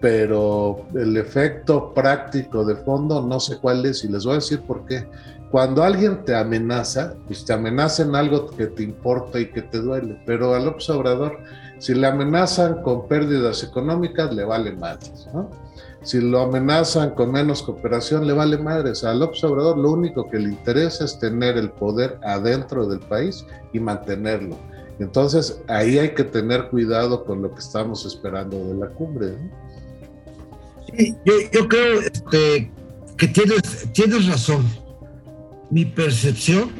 pero 0.00 0.86
el 0.94 1.16
efecto 1.18 1.92
práctico 1.92 2.64
de 2.64 2.76
fondo 2.76 3.20
no 3.20 3.38
sé 3.38 3.58
cuál 3.58 3.84
es 3.84 4.02
y 4.04 4.08
les 4.08 4.24
voy 4.24 4.32
a 4.32 4.36
decir 4.36 4.62
por 4.62 4.86
qué. 4.86 5.06
Cuando 5.50 5.84
alguien 5.84 6.24
te 6.24 6.34
amenaza, 6.34 7.14
pues 7.26 7.44
te 7.44 7.52
amenaza 7.52 8.02
en 8.02 8.14
algo 8.16 8.50
que 8.50 8.66
te 8.66 8.82
importa 8.82 9.38
y 9.38 9.46
que 9.50 9.62
te 9.62 9.78
duele, 9.78 10.20
pero 10.26 10.54
al 10.54 10.66
observador, 10.66 11.38
si 11.78 11.94
le 11.94 12.06
amenazan 12.06 12.82
con 12.82 13.06
pérdidas 13.06 13.62
económicas, 13.62 14.34
le 14.34 14.44
vale 14.44 14.72
madres, 14.72 15.28
¿no? 15.32 15.50
Si 16.06 16.20
lo 16.20 16.42
amenazan 16.42 17.10
con 17.10 17.32
menos 17.32 17.62
cooperación, 17.62 18.28
le 18.28 18.32
vale 18.32 18.58
madres. 18.58 19.02
Al 19.02 19.22
observador 19.22 19.76
lo 19.76 19.90
único 19.90 20.30
que 20.30 20.38
le 20.38 20.50
interesa 20.50 21.04
es 21.04 21.18
tener 21.18 21.56
el 21.56 21.70
poder 21.70 22.20
adentro 22.22 22.86
del 22.86 23.00
país 23.00 23.44
y 23.72 23.80
mantenerlo. 23.80 24.56
Entonces 25.00 25.60
ahí 25.66 25.98
hay 25.98 26.14
que 26.14 26.22
tener 26.22 26.68
cuidado 26.68 27.24
con 27.24 27.42
lo 27.42 27.52
que 27.52 27.58
estamos 27.58 28.06
esperando 28.06 28.56
de 28.68 28.74
la 28.74 28.88
cumbre. 28.90 29.36
Sí, 30.96 31.16
yo, 31.52 31.68
creo 31.68 32.00
este, 32.00 32.70
que 33.18 33.26
tienes, 33.26 33.92
tienes 33.92 34.28
razón. 34.28 34.64
Mi 35.70 35.84
percepción 35.84 36.70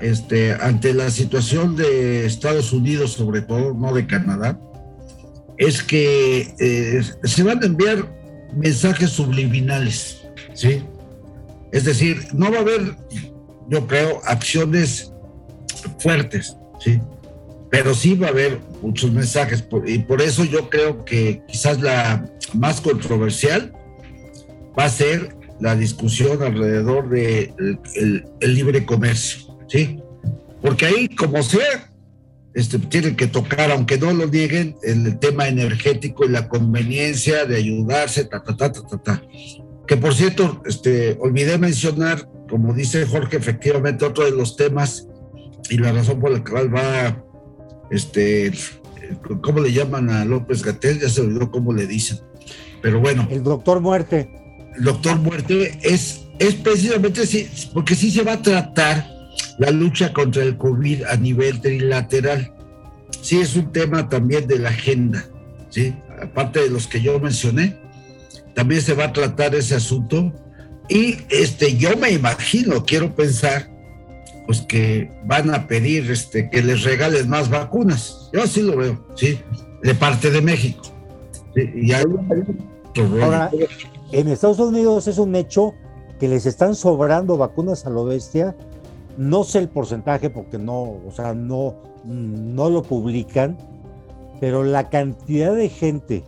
este, 0.00 0.52
ante 0.52 0.94
la 0.94 1.10
situación 1.10 1.76
de 1.76 2.24
Estados 2.26 2.72
Unidos, 2.72 3.12
sobre 3.12 3.42
todo, 3.42 3.74
no 3.74 3.92
de 3.92 4.06
Canadá, 4.06 4.60
es 5.56 5.82
que 5.82 6.54
eh, 6.60 7.02
se 7.24 7.42
van 7.42 7.62
a 7.62 7.66
enviar 7.66 8.08
mensajes 8.54 9.10
subliminales, 9.10 10.22
¿sí? 10.54 10.82
Es 11.72 11.84
decir, 11.84 12.28
no 12.32 12.50
va 12.50 12.58
a 12.58 12.60
haber, 12.60 12.96
yo 13.68 13.86
creo, 13.86 14.20
acciones 14.24 15.12
fuertes, 15.98 16.56
¿sí? 16.78 17.00
Pero 17.70 17.94
sí 17.94 18.14
va 18.14 18.28
a 18.28 18.30
haber 18.30 18.60
muchos 18.80 19.10
mensajes 19.12 19.64
y 19.86 19.98
por 19.98 20.22
eso 20.22 20.44
yo 20.44 20.70
creo 20.70 21.04
que 21.04 21.42
quizás 21.48 21.80
la 21.80 22.24
más 22.54 22.80
controversial 22.80 23.72
va 24.78 24.84
a 24.84 24.88
ser 24.88 25.36
la 25.60 25.74
discusión 25.74 26.42
alrededor 26.42 27.08
de 27.08 27.52
el, 27.96 28.54
libre 28.54 28.84
comercio, 28.84 29.58
¿sí? 29.68 30.00
Porque 30.62 30.86
ahí, 30.86 31.08
como 31.08 31.42
sea, 31.42 31.92
este, 32.54 32.78
tienen 32.78 33.16
que 33.16 33.26
tocar, 33.26 33.70
aunque 33.70 33.98
no 33.98 34.12
lo 34.12 34.26
nieguen, 34.26 34.76
el 34.82 35.18
tema 35.18 35.48
energético 35.48 36.24
y 36.24 36.28
la 36.28 36.48
conveniencia 36.48 37.44
de 37.44 37.56
ayudarse, 37.56 38.24
ta, 38.24 38.42
ta, 38.42 38.56
ta, 38.56 38.72
ta, 38.72 38.98
ta, 38.98 39.22
Que 39.86 39.96
por 39.96 40.14
cierto, 40.14 40.62
este, 40.66 41.16
olvidé 41.20 41.58
mencionar, 41.58 42.28
como 42.48 42.74
dice 42.74 43.06
Jorge, 43.06 43.36
efectivamente, 43.36 44.04
otro 44.04 44.24
de 44.24 44.32
los 44.32 44.56
temas 44.56 45.06
y 45.70 45.78
la 45.78 45.92
razón 45.92 46.20
por 46.20 46.30
la 46.30 46.42
cual 46.42 46.74
va, 46.74 47.24
este, 47.90 48.52
¿cómo 49.42 49.60
le 49.60 49.72
llaman 49.72 50.10
a 50.10 50.24
López 50.24 50.62
Gatel? 50.62 51.00
Ya 51.00 51.08
se 51.08 51.20
olvidó 51.20 51.50
cómo 51.50 51.72
le 51.72 51.86
dicen. 51.86 52.18
Pero 52.82 53.00
bueno. 53.00 53.26
El 53.30 53.42
doctor 53.42 53.80
muerte. 53.80 54.30
Doctor 54.80 55.18
muerte 55.18 55.78
es, 55.82 56.26
es 56.38 56.54
precisamente 56.54 57.26
sí, 57.26 57.48
porque 57.72 57.94
sí 57.94 58.10
se 58.10 58.22
va 58.22 58.34
a 58.34 58.42
tratar 58.42 59.18
la 59.58 59.70
lucha 59.70 60.12
contra 60.12 60.42
el 60.42 60.56
COVID 60.56 61.04
a 61.04 61.16
nivel 61.16 61.60
trilateral. 61.60 62.52
Sí, 63.20 63.40
es 63.40 63.56
un 63.56 63.72
tema 63.72 64.08
también 64.08 64.46
de 64.46 64.58
la 64.58 64.70
agenda, 64.70 65.26
¿sí? 65.70 65.94
Aparte 66.22 66.60
de 66.60 66.70
los 66.70 66.86
que 66.86 67.00
yo 67.00 67.18
mencioné, 67.18 67.76
también 68.54 68.82
se 68.82 68.94
va 68.94 69.06
a 69.06 69.12
tratar 69.12 69.54
ese 69.54 69.74
asunto. 69.74 70.32
Y 70.88 71.16
este, 71.28 71.76
yo 71.76 71.96
me 71.96 72.10
imagino, 72.10 72.84
quiero 72.84 73.14
pensar, 73.14 73.68
pues 74.46 74.62
que 74.62 75.10
van 75.24 75.52
a 75.54 75.66
pedir 75.66 76.10
este, 76.10 76.48
que 76.50 76.62
les 76.62 76.82
regalen 76.82 77.28
más 77.28 77.50
vacunas. 77.50 78.30
Yo 78.32 78.42
así 78.42 78.62
lo 78.62 78.76
veo, 78.76 79.06
¿sí? 79.16 79.38
De 79.82 79.94
parte 79.94 80.30
de 80.30 80.40
México. 80.40 80.82
Y 81.54 81.92
Ahora, 81.92 83.50
en 84.12 84.28
Estados 84.28 84.58
Unidos 84.58 85.06
es 85.08 85.18
un 85.18 85.34
hecho 85.34 85.74
que 86.18 86.28
les 86.28 86.46
están 86.46 86.74
sobrando 86.74 87.36
vacunas 87.36 87.86
a 87.86 87.90
lo 87.90 88.04
bestia 88.04 88.56
no 89.18 89.42
sé 89.42 89.58
el 89.58 89.68
porcentaje 89.68 90.30
porque 90.30 90.58
no, 90.58 90.82
o 91.06 91.10
sea, 91.10 91.34
no, 91.34 91.74
no 92.04 92.70
lo 92.70 92.82
publican, 92.84 93.58
pero 94.40 94.62
la 94.62 94.88
cantidad 94.88 95.54
de 95.54 95.68
gente 95.68 96.22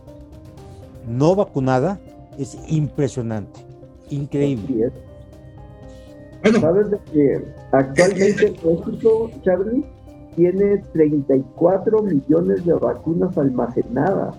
no 1.07 1.33
vacunada 1.33 1.99
es 2.37 2.57
impresionante, 2.67 3.61
increíble. 4.09 4.91
Bueno, 6.43 6.59
sabes 6.59 6.87
que 7.13 7.45
actualmente 7.71 8.53
México, 8.63 9.31
Charlie, 9.41 9.85
tiene 10.35 10.79
34 10.91 12.03
millones 12.03 12.65
de 12.65 12.73
vacunas 12.73 13.37
almacenadas. 13.37 14.35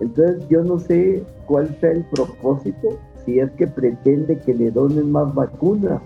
Entonces 0.00 0.42
yo 0.48 0.62
no 0.62 0.78
sé 0.78 1.22
cuál 1.46 1.76
sea 1.80 1.92
el 1.92 2.04
propósito, 2.06 2.98
si 3.24 3.38
es 3.38 3.50
que 3.52 3.66
pretende 3.66 4.38
que 4.40 4.54
le 4.54 4.70
donen 4.70 5.10
más 5.10 5.34
vacunas 5.34 6.00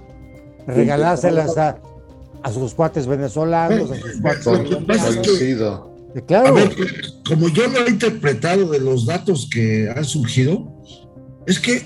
regalárselas 0.66 1.56
a, 1.56 1.78
a 2.42 2.52
sus 2.52 2.74
cuates 2.74 3.06
venezolanos, 3.06 3.90
a 3.90 3.96
sus 3.96 4.20
cuates 4.20 4.46
Claro. 6.26 6.56
como 7.28 7.48
yo 7.48 7.68
lo 7.68 7.86
he 7.86 7.90
interpretado 7.90 8.70
de 8.70 8.80
los 8.80 9.06
datos 9.06 9.48
que 9.52 9.88
han 9.94 10.04
surgido, 10.04 10.72
es 11.46 11.60
que 11.60 11.82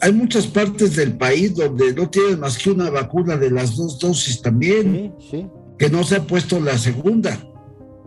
hay 0.00 0.12
muchas 0.12 0.46
partes 0.46 0.94
del 0.94 1.16
país 1.16 1.54
donde 1.54 1.92
no 1.94 2.08
tienen 2.08 2.40
más 2.40 2.58
que 2.58 2.70
una 2.70 2.90
vacuna 2.90 3.36
de 3.36 3.50
las 3.50 3.76
dos 3.76 3.98
dosis 3.98 4.42
también, 4.42 5.14
que 5.78 5.88
no 5.88 6.04
se 6.04 6.16
ha 6.16 6.22
puesto 6.22 6.60
la 6.60 6.76
segunda. 6.76 7.38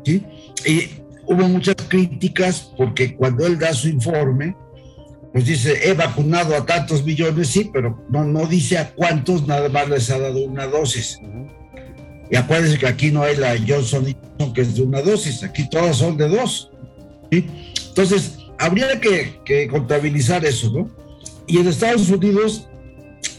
¿sí? 0.04 0.24
Y 0.66 0.90
hubo 1.28 1.48
muchas 1.48 1.76
críticas 1.88 2.72
porque 2.78 3.16
cuando 3.16 3.46
él 3.46 3.58
da 3.60 3.74
su 3.74 3.88
informe, 3.88 4.56
pues 5.34 5.46
dice, 5.46 5.90
he 5.90 5.94
vacunado 5.94 6.56
a 6.56 6.66
tantos 6.66 7.04
millones, 7.04 7.50
sí, 7.50 7.70
pero 7.74 8.06
no, 8.10 8.24
no 8.24 8.46
dice 8.46 8.78
a 8.78 8.94
cuántos 8.94 9.46
nada 9.46 9.68
más 9.68 9.90
les 9.90 10.10
ha 10.10 10.18
dado 10.18 10.40
una 10.46 10.66
dosis. 10.66 11.20
Y 12.32 12.36
acuérdense 12.38 12.78
que 12.78 12.88
aquí 12.88 13.12
no 13.12 13.22
hay 13.22 13.36
la 13.36 13.56
Johnson 13.58 14.06
Johnson 14.06 14.54
que 14.54 14.62
es 14.62 14.76
de 14.76 14.84
una 14.84 15.02
dosis, 15.02 15.44
aquí 15.44 15.70
todas 15.70 15.98
son 15.98 16.18
de 16.18 16.30
dos. 16.30 16.72
Entonces, 17.32 18.38
habría 18.58 19.00
que, 19.00 19.68
contabilizar 19.70 20.46
eso, 20.46 20.72
¿no? 20.72 20.90
Y 21.48 21.60
en 21.60 21.68
Estados 21.68 22.10
Unidos 22.10 22.68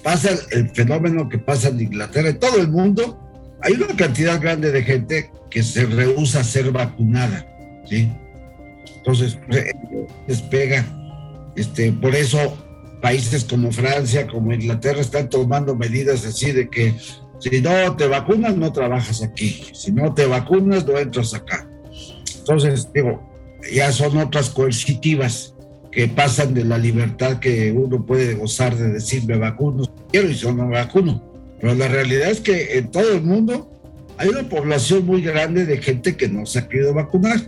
pasa 0.02 0.30
el, 0.50 0.70
fenómeno 0.70 1.28
que 1.28 1.38
pasa 1.38 1.68
en 1.68 1.80
Inglaterra, 1.80 2.28
en 2.28 2.38
todo 2.38 2.58
el 2.58 2.68
mundo, 2.68 3.18
hay 3.62 3.72
una 3.72 3.96
cantidad 3.96 4.40
grande 4.40 4.70
de 4.70 4.82
gente 4.82 5.30
que 5.50 5.62
se 5.62 5.86
rehúsa 5.86 6.40
a 6.40 6.44
ser 6.44 6.70
vacunada, 6.70 7.46
¿sí? 7.88 8.10
Entonces, 8.96 9.38
despega 10.26 10.84
este, 11.56 11.90
por 11.92 12.14
eso 12.14 12.56
países 13.00 13.44
como 13.44 13.72
Francia, 13.72 14.26
como 14.26 14.52
Inglaterra 14.52 15.00
están 15.00 15.28
tomando 15.28 15.74
medidas 15.74 16.24
así 16.24 16.52
de 16.52 16.68
que 16.68 16.94
si 17.38 17.60
no 17.60 17.96
te 17.96 18.06
vacunas 18.06 18.56
no 18.56 18.72
trabajas 18.72 19.22
aquí, 19.22 19.64
si 19.72 19.92
no 19.92 20.14
te 20.14 20.26
vacunas 20.26 20.86
no 20.86 20.98
entras 20.98 21.34
acá. 21.34 21.68
Entonces, 22.38 22.88
digo, 22.94 23.22
ya 23.72 23.90
son 23.92 24.18
otras 24.18 24.50
coercitivas 24.50 25.54
que 25.90 26.08
pasan 26.08 26.52
de 26.52 26.64
la 26.64 26.78
libertad 26.78 27.38
que 27.38 27.72
uno 27.72 28.04
puede 28.04 28.34
gozar 28.34 28.76
de 28.76 28.92
decir 28.92 29.24
me 29.24 29.36
vacuno, 29.36 29.84
quiero 30.10 30.28
y 30.28 30.34
yo 30.34 30.52
no 30.52 30.66
me 30.66 30.74
vacuno. 30.74 31.22
Pero 31.60 31.74
la 31.74 31.88
realidad 31.88 32.30
es 32.30 32.40
que 32.40 32.78
en 32.78 32.90
todo 32.90 33.14
el 33.14 33.22
mundo 33.22 33.70
hay 34.18 34.28
una 34.28 34.48
población 34.48 35.06
muy 35.06 35.22
grande 35.22 35.64
de 35.64 35.78
gente 35.78 36.16
que 36.16 36.28
no 36.28 36.44
se 36.44 36.58
ha 36.58 36.68
querido 36.68 36.92
vacunar. 36.92 37.40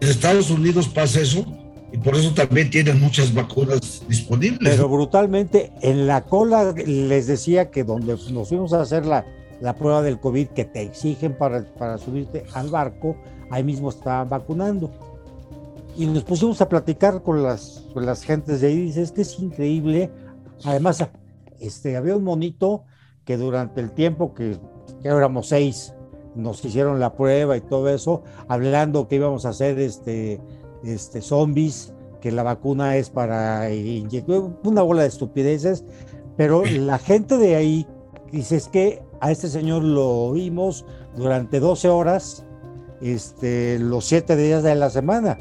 En 0.00 0.08
Estados 0.08 0.50
Unidos 0.50 0.88
pasa 0.88 1.20
eso 1.20 1.44
y 1.92 1.98
por 1.98 2.14
eso 2.14 2.32
también 2.34 2.70
tienen 2.70 3.00
muchas 3.00 3.34
vacunas 3.34 4.02
disponibles. 4.08 4.76
Pero 4.76 4.88
brutalmente, 4.88 5.72
en 5.80 6.06
la 6.06 6.24
cola 6.24 6.72
les 6.72 7.26
decía 7.26 7.70
que 7.70 7.84
donde 7.84 8.16
nos 8.30 8.48
fuimos 8.48 8.72
a 8.72 8.82
hacer 8.82 9.06
la, 9.06 9.24
la 9.60 9.74
prueba 9.74 10.02
del 10.02 10.20
COVID 10.20 10.48
que 10.48 10.64
te 10.64 10.82
exigen 10.82 11.36
para, 11.36 11.64
para 11.74 11.98
subirte 11.98 12.44
al 12.54 12.68
barco, 12.68 13.16
ahí 13.50 13.64
mismo 13.64 13.88
estaban 13.88 14.28
vacunando. 14.28 14.90
Y 15.96 16.06
nos 16.06 16.22
pusimos 16.22 16.60
a 16.60 16.68
platicar 16.68 17.22
con 17.22 17.42
las, 17.42 17.86
con 17.92 18.06
las 18.06 18.22
gentes 18.22 18.60
de 18.60 18.68
ahí, 18.68 18.76
dice, 18.76 19.02
es 19.02 19.10
que 19.10 19.22
es 19.22 19.38
increíble. 19.40 20.10
Además, 20.64 21.04
este, 21.58 21.96
había 21.96 22.16
un 22.16 22.22
monito 22.22 22.84
que 23.24 23.36
durante 23.36 23.80
el 23.80 23.90
tiempo 23.90 24.32
que, 24.32 24.56
que 25.02 25.08
éramos 25.08 25.48
seis, 25.48 25.92
nos 26.34 26.64
hicieron 26.64 27.00
la 27.00 27.14
prueba 27.14 27.56
y 27.56 27.60
todo 27.60 27.88
eso, 27.88 28.22
hablando 28.48 29.08
que 29.08 29.16
íbamos 29.16 29.46
a 29.46 29.50
hacer 29.50 29.78
este 29.78 30.40
este, 30.82 31.20
zombies, 31.20 31.92
que 32.20 32.32
la 32.32 32.42
vacuna 32.42 32.96
es 32.96 33.10
para 33.10 33.72
inyectar, 33.72 34.42
una 34.64 34.82
bola 34.82 35.02
de 35.02 35.08
estupideces, 35.08 35.84
pero 36.36 36.64
la 36.78 36.98
gente 36.98 37.38
de 37.38 37.56
ahí 37.56 37.86
dice 38.32 38.56
es 38.56 38.68
que 38.68 39.02
a 39.20 39.30
este 39.30 39.48
señor 39.48 39.82
lo 39.82 40.08
oímos 40.08 40.84
durante 41.16 41.60
12 41.60 41.88
horas, 41.88 42.44
este, 43.00 43.78
los 43.78 44.04
7 44.04 44.36
días 44.36 44.62
de 44.62 44.74
la 44.74 44.90
semana. 44.90 45.38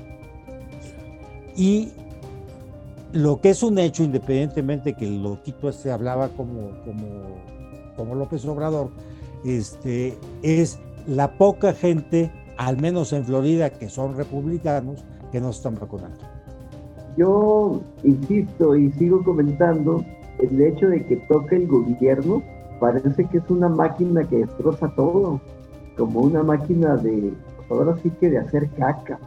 Y 1.55 1.91
lo 3.13 3.41
que 3.41 3.49
es 3.49 3.63
un 3.63 3.79
hecho, 3.79 4.03
independientemente 4.03 4.95
que 4.95 5.05
el 5.05 5.23
loquito 5.23 5.69
este 5.69 5.91
hablaba 5.91 6.29
como, 6.29 6.69
como, 6.85 7.05
como 7.95 8.15
López 8.15 8.45
Obrador, 8.45 8.91
este, 9.47 10.17
es 10.43 10.79
la 11.07 11.31
poca 11.37 11.73
gente, 11.73 12.31
al 12.57 12.77
menos 12.81 13.13
en 13.13 13.23
Florida, 13.23 13.69
que 13.69 13.89
son 13.89 14.15
republicanos, 14.15 15.05
que 15.31 15.39
no 15.39 15.49
están 15.49 15.75
vacunando. 15.75 16.17
Yo 17.17 17.81
insisto 18.03 18.75
y 18.75 18.91
sigo 18.93 19.23
comentando, 19.23 20.03
el 20.39 20.61
hecho 20.61 20.87
de 20.87 21.03
que 21.05 21.15
toque 21.27 21.55
el 21.55 21.67
gobierno 21.67 22.43
parece 22.79 23.25
que 23.25 23.39
es 23.39 23.49
una 23.49 23.69
máquina 23.69 24.23
que 24.23 24.37
destroza 24.37 24.91
todo, 24.95 25.41
como 25.97 26.21
una 26.21 26.43
máquina 26.43 26.95
de, 26.97 27.33
pues 27.55 27.71
ahora 27.71 27.97
sí 28.03 28.11
que 28.19 28.29
de 28.29 28.37
hacer 28.37 28.69
caca. 28.71 29.19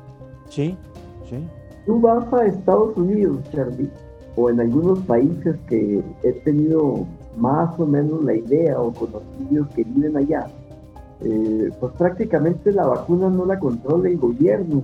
Sí, 0.49 0.77
sí. 1.29 1.45
Tú 1.87 2.01
vas 2.01 2.33
a 2.33 2.47
Estados 2.47 2.97
Unidos, 2.97 3.39
Charlie, 3.51 3.91
o 4.37 4.51
en 4.51 4.61
algunos 4.61 5.01
países 5.01 5.57
que 5.67 6.01
he 6.23 6.33
tenido 6.45 7.07
más 7.41 7.79
o 7.79 7.87
menos 7.87 8.23
la 8.23 8.35
idea 8.35 8.79
o 8.79 8.93
conocidos 8.93 9.69
que 9.75 9.85
viven 9.85 10.17
allá, 10.17 10.47
eh, 11.23 11.71
pues 11.81 11.93
prácticamente 11.95 12.73
la 12.73 12.87
vacuna 12.87 13.29
no 13.29 13.45
la 13.45 13.59
controla 13.59 14.09
el 14.09 14.19
gobierno, 14.19 14.83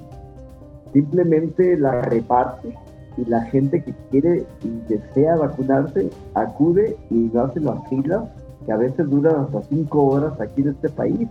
simplemente 0.93 1.79
la 1.79 2.03
reparte 2.03 2.75
y 3.17 3.25
la 3.27 3.43
gente 3.43 3.83
que 3.83 3.95
quiere 4.11 4.47
y 4.63 4.69
desea 4.89 5.37
vacunarse 5.37 6.11
acude 6.35 6.97
y 7.11 7.31
hace 7.37 7.61
las 7.61 7.89
filas 7.89 8.25
que 8.65 8.73
a 8.73 8.77
veces 8.77 9.09
duran 9.09 9.45
hasta 9.45 9.63
cinco 9.63 10.07
horas 10.07 10.39
aquí 10.41 10.63
en 10.63 10.69
este 10.69 10.89
país. 10.89 11.29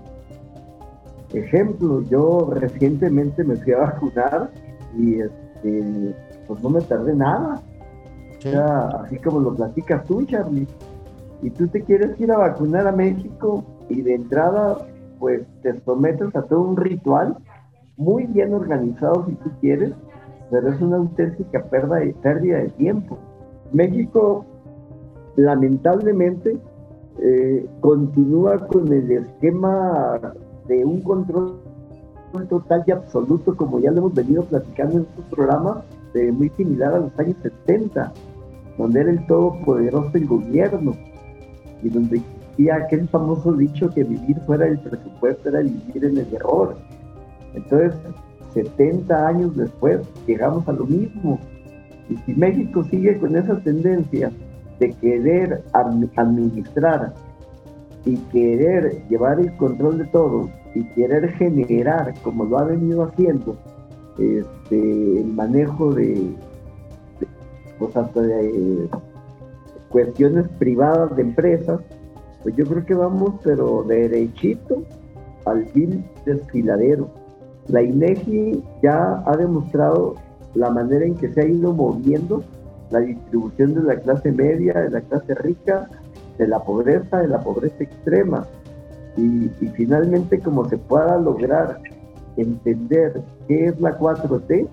Ejemplo, 1.33 2.01
yo 2.03 2.49
recientemente 2.53 3.43
me 3.43 3.57
fui 3.57 3.73
a 3.73 3.79
vacunar 3.91 4.49
y 4.97 5.19
este, 5.19 6.15
pues 6.47 6.63
no 6.63 6.69
me 6.69 6.81
tardé 6.81 7.13
nada. 7.13 7.61
O 8.37 8.41
sea, 8.41 8.87
así 9.03 9.17
como 9.17 9.39
lo 9.39 9.55
platicas 9.55 10.05
tú, 10.05 10.23
Charlie. 10.25 10.67
Y 11.45 11.51
tú 11.51 11.67
te 11.67 11.83
quieres 11.83 12.19
ir 12.19 12.31
a 12.31 12.39
vacunar 12.39 12.87
a 12.87 12.91
México 12.91 13.63
y 13.87 14.01
de 14.01 14.15
entrada, 14.15 14.79
pues 15.19 15.43
te 15.61 15.79
sometes 15.81 16.35
a 16.35 16.41
todo 16.41 16.61
un 16.61 16.75
ritual 16.75 17.37
muy 17.97 18.25
bien 18.25 18.51
organizado 18.51 19.27
si 19.27 19.35
tú 19.35 19.51
quieres, 19.61 19.93
pero 20.49 20.73
es 20.73 20.81
una 20.81 20.97
auténtica 20.97 21.63
pérdida 21.65 22.57
de, 22.57 22.69
tiempo. 22.69 23.19
México, 23.71 24.43
lamentablemente, 25.35 26.57
eh, 27.19 27.69
continúa 27.79 28.65
con 28.65 28.91
el 28.91 29.11
esquema 29.11 30.19
de 30.67 30.83
un 30.83 30.99
control 31.01 31.59
total 32.49 32.83
y 32.87 32.91
absoluto, 32.91 33.55
como 33.55 33.79
ya 33.79 33.91
lo 33.91 33.99
hemos 33.99 34.15
venido 34.15 34.43
platicando 34.45 34.97
en 34.97 35.03
estos 35.03 35.25
programas, 35.25 35.83
muy 36.33 36.49
similar 36.57 36.95
a 36.95 36.99
los 37.01 37.19
años 37.19 37.35
70, 37.43 38.11
donde 38.79 38.99
era 38.99 39.11
el 39.11 39.27
todopoderoso 39.27 40.09
el 40.15 40.25
gobierno 40.25 40.93
y 41.85 41.89
donde 41.89 42.17
existía 42.17 42.75
aquel 42.77 43.07
famoso 43.09 43.53
dicho 43.53 43.89
que 43.91 44.03
vivir 44.03 44.39
fuera 44.47 44.65
del 44.65 44.79
presupuesto 44.79 45.49
era 45.49 45.59
vivir 45.59 46.03
en 46.03 46.17
el 46.17 46.33
error. 46.33 46.75
Entonces, 47.53 47.93
70 48.55 49.27
años 49.27 49.55
después, 49.55 49.99
llegamos 50.25 50.67
a 50.67 50.73
lo 50.73 50.85
mismo. 50.85 51.39
Y 52.09 52.17
si 52.17 52.33
México 52.33 52.83
sigue 52.85 53.19
con 53.19 53.35
esa 53.35 53.59
tendencia 53.59 54.31
de 54.79 54.91
querer 54.93 55.63
administrar 55.73 57.13
y 58.03 58.17
querer 58.31 59.07
llevar 59.09 59.39
el 59.39 59.55
control 59.57 59.99
de 59.99 60.05
todo 60.05 60.49
y 60.73 60.83
querer 60.95 61.33
generar, 61.33 62.15
como 62.23 62.45
lo 62.45 62.57
ha 62.57 62.63
venido 62.63 63.03
haciendo, 63.03 63.55
este, 64.17 65.19
el 65.19 65.27
manejo 65.27 65.93
de, 65.93 66.31
hasta 67.95 68.21
de 68.21 68.89
cuestiones 69.95 70.45
privadas 70.59 71.15
de 71.15 71.21
empresas, 71.21 71.79
pues 72.43 72.53
yo 72.57 72.65
creo 72.65 72.85
que 72.85 72.93
vamos, 72.93 73.35
pero 73.45 73.81
derechito 73.83 74.83
al 75.45 75.65
fin 75.67 76.05
desfiladero. 76.25 77.07
La 77.69 77.81
INEGI 77.81 78.61
ya 78.83 79.23
ha 79.25 79.37
demostrado 79.37 80.15
la 80.53 80.69
manera 80.69 81.05
en 81.05 81.15
que 81.15 81.31
se 81.31 81.39
ha 81.39 81.47
ido 81.47 81.71
moviendo 81.71 82.43
la 82.91 82.99
distribución 82.99 83.73
de 83.73 83.83
la 83.83 83.95
clase 83.95 84.33
media, 84.33 84.73
de 84.73 84.89
la 84.89 84.99
clase 84.99 85.33
rica, 85.35 85.87
de 86.37 86.45
la 86.49 86.59
pobreza, 86.59 87.19
de 87.19 87.29
la 87.29 87.39
pobreza 87.39 87.81
extrema. 87.81 88.45
Y, 89.15 89.47
finalmente, 89.77 90.39
como 90.39 90.67
se 90.67 90.77
pueda 90.77 91.17
lograr 91.17 91.79
entender 92.35 93.21
qué 93.47 93.67
es 93.67 93.79
la 93.79 93.97
4T, 93.97 94.67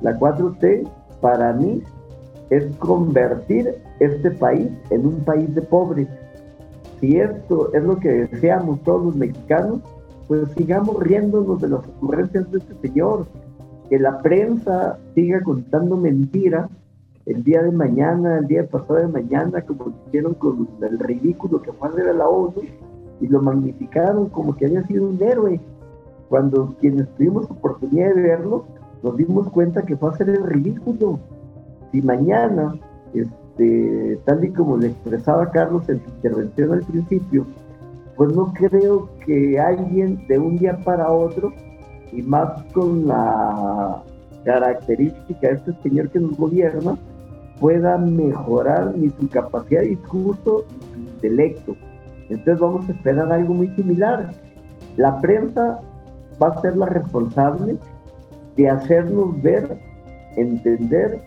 la 0.00 0.18
4T 0.18 0.88
para 1.20 1.52
mí 1.52 1.82
es 2.50 2.64
convertir 2.76 3.74
este 4.00 4.30
país 4.32 4.70
en 4.90 5.06
un 5.06 5.24
país 5.24 5.54
de 5.54 5.62
pobres. 5.62 6.08
Si 7.00 7.16
esto 7.16 7.72
es 7.74 7.82
lo 7.82 7.96
que 7.98 8.26
deseamos 8.26 8.82
todos 8.82 9.06
los 9.06 9.16
mexicanos, 9.16 9.80
pues 10.28 10.48
sigamos 10.56 11.00
riéndonos 11.00 11.60
de 11.60 11.68
las 11.68 11.80
ocurrencias 11.86 12.50
de 12.50 12.58
este 12.58 12.74
señor. 12.88 13.26
Que 13.90 13.98
la 13.98 14.22
prensa 14.22 14.98
siga 15.14 15.42
contando 15.42 15.96
mentiras 15.96 16.70
el 17.26 17.42
día 17.42 17.62
de 17.62 17.72
mañana, 17.72 18.38
el 18.38 18.46
día 18.46 18.66
pasado 18.66 18.96
de 18.96 19.08
mañana, 19.08 19.62
como 19.62 19.92
hicieron 20.06 20.34
con 20.34 20.68
el 20.82 20.98
ridículo 20.98 21.62
que 21.62 21.72
fue 21.72 21.88
a 21.88 22.12
la 22.12 22.28
ONU 22.28 22.62
y 23.20 23.28
lo 23.28 23.40
magnificaron 23.40 24.28
como 24.28 24.54
que 24.56 24.66
había 24.66 24.86
sido 24.86 25.08
un 25.08 25.22
héroe. 25.22 25.60
Cuando 26.28 26.74
quienes 26.80 27.08
tuvimos 27.14 27.50
oportunidad 27.50 28.14
de 28.14 28.22
verlo, 28.22 28.64
nos 29.02 29.16
dimos 29.16 29.48
cuenta 29.50 29.82
que 29.82 29.96
fue 29.96 30.10
a 30.10 30.12
hacer 30.12 30.30
el 30.30 30.42
ridículo. 30.44 31.18
Si 31.94 32.02
mañana, 32.02 32.74
este, 33.14 34.18
tal 34.24 34.44
y 34.44 34.50
como 34.50 34.76
le 34.76 34.88
expresaba 34.88 35.48
Carlos 35.52 35.88
en 35.88 36.02
su 36.02 36.10
intervención 36.10 36.72
al 36.72 36.80
principio, 36.80 37.46
pues 38.16 38.34
no 38.34 38.52
creo 38.52 39.08
que 39.24 39.60
alguien 39.60 40.26
de 40.26 40.40
un 40.40 40.58
día 40.58 40.76
para 40.84 41.12
otro, 41.12 41.52
y 42.10 42.20
más 42.22 42.64
con 42.72 43.06
la 43.06 44.02
característica 44.44 45.46
de 45.46 45.54
este 45.54 45.72
señor 45.84 46.10
que 46.10 46.18
nos 46.18 46.36
gobierna, 46.36 46.98
pueda 47.60 47.96
mejorar 47.96 48.92
ni 48.96 49.10
su 49.10 49.28
capacidad 49.28 49.82
de 49.82 49.90
discurso 49.90 50.64
ni 50.74 51.04
su 51.04 51.10
intelecto. 51.12 51.76
Entonces 52.28 52.58
vamos 52.58 52.88
a 52.88 52.92
esperar 52.92 53.30
algo 53.30 53.54
muy 53.54 53.68
similar. 53.76 54.32
La 54.96 55.20
prensa 55.20 55.78
va 56.42 56.48
a 56.48 56.60
ser 56.60 56.76
la 56.76 56.86
responsable 56.86 57.76
de 58.56 58.68
hacernos 58.68 59.40
ver, 59.40 59.78
entender 60.34 61.22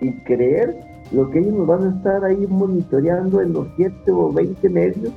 y 0.00 0.12
creer 0.24 0.76
lo 1.12 1.30
que 1.30 1.40
ellos 1.40 1.54
nos 1.54 1.66
van 1.66 1.84
a 1.84 1.96
estar 1.96 2.24
ahí 2.24 2.46
monitoreando 2.46 3.40
en 3.40 3.52
los 3.52 3.66
7 3.76 4.10
o 4.12 4.32
20 4.32 4.68
medios 4.68 5.12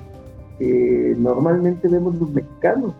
que 0.58 1.16
normalmente 1.18 1.88
vemos 1.88 2.16
los 2.16 2.30
mexicanos. 2.32 2.94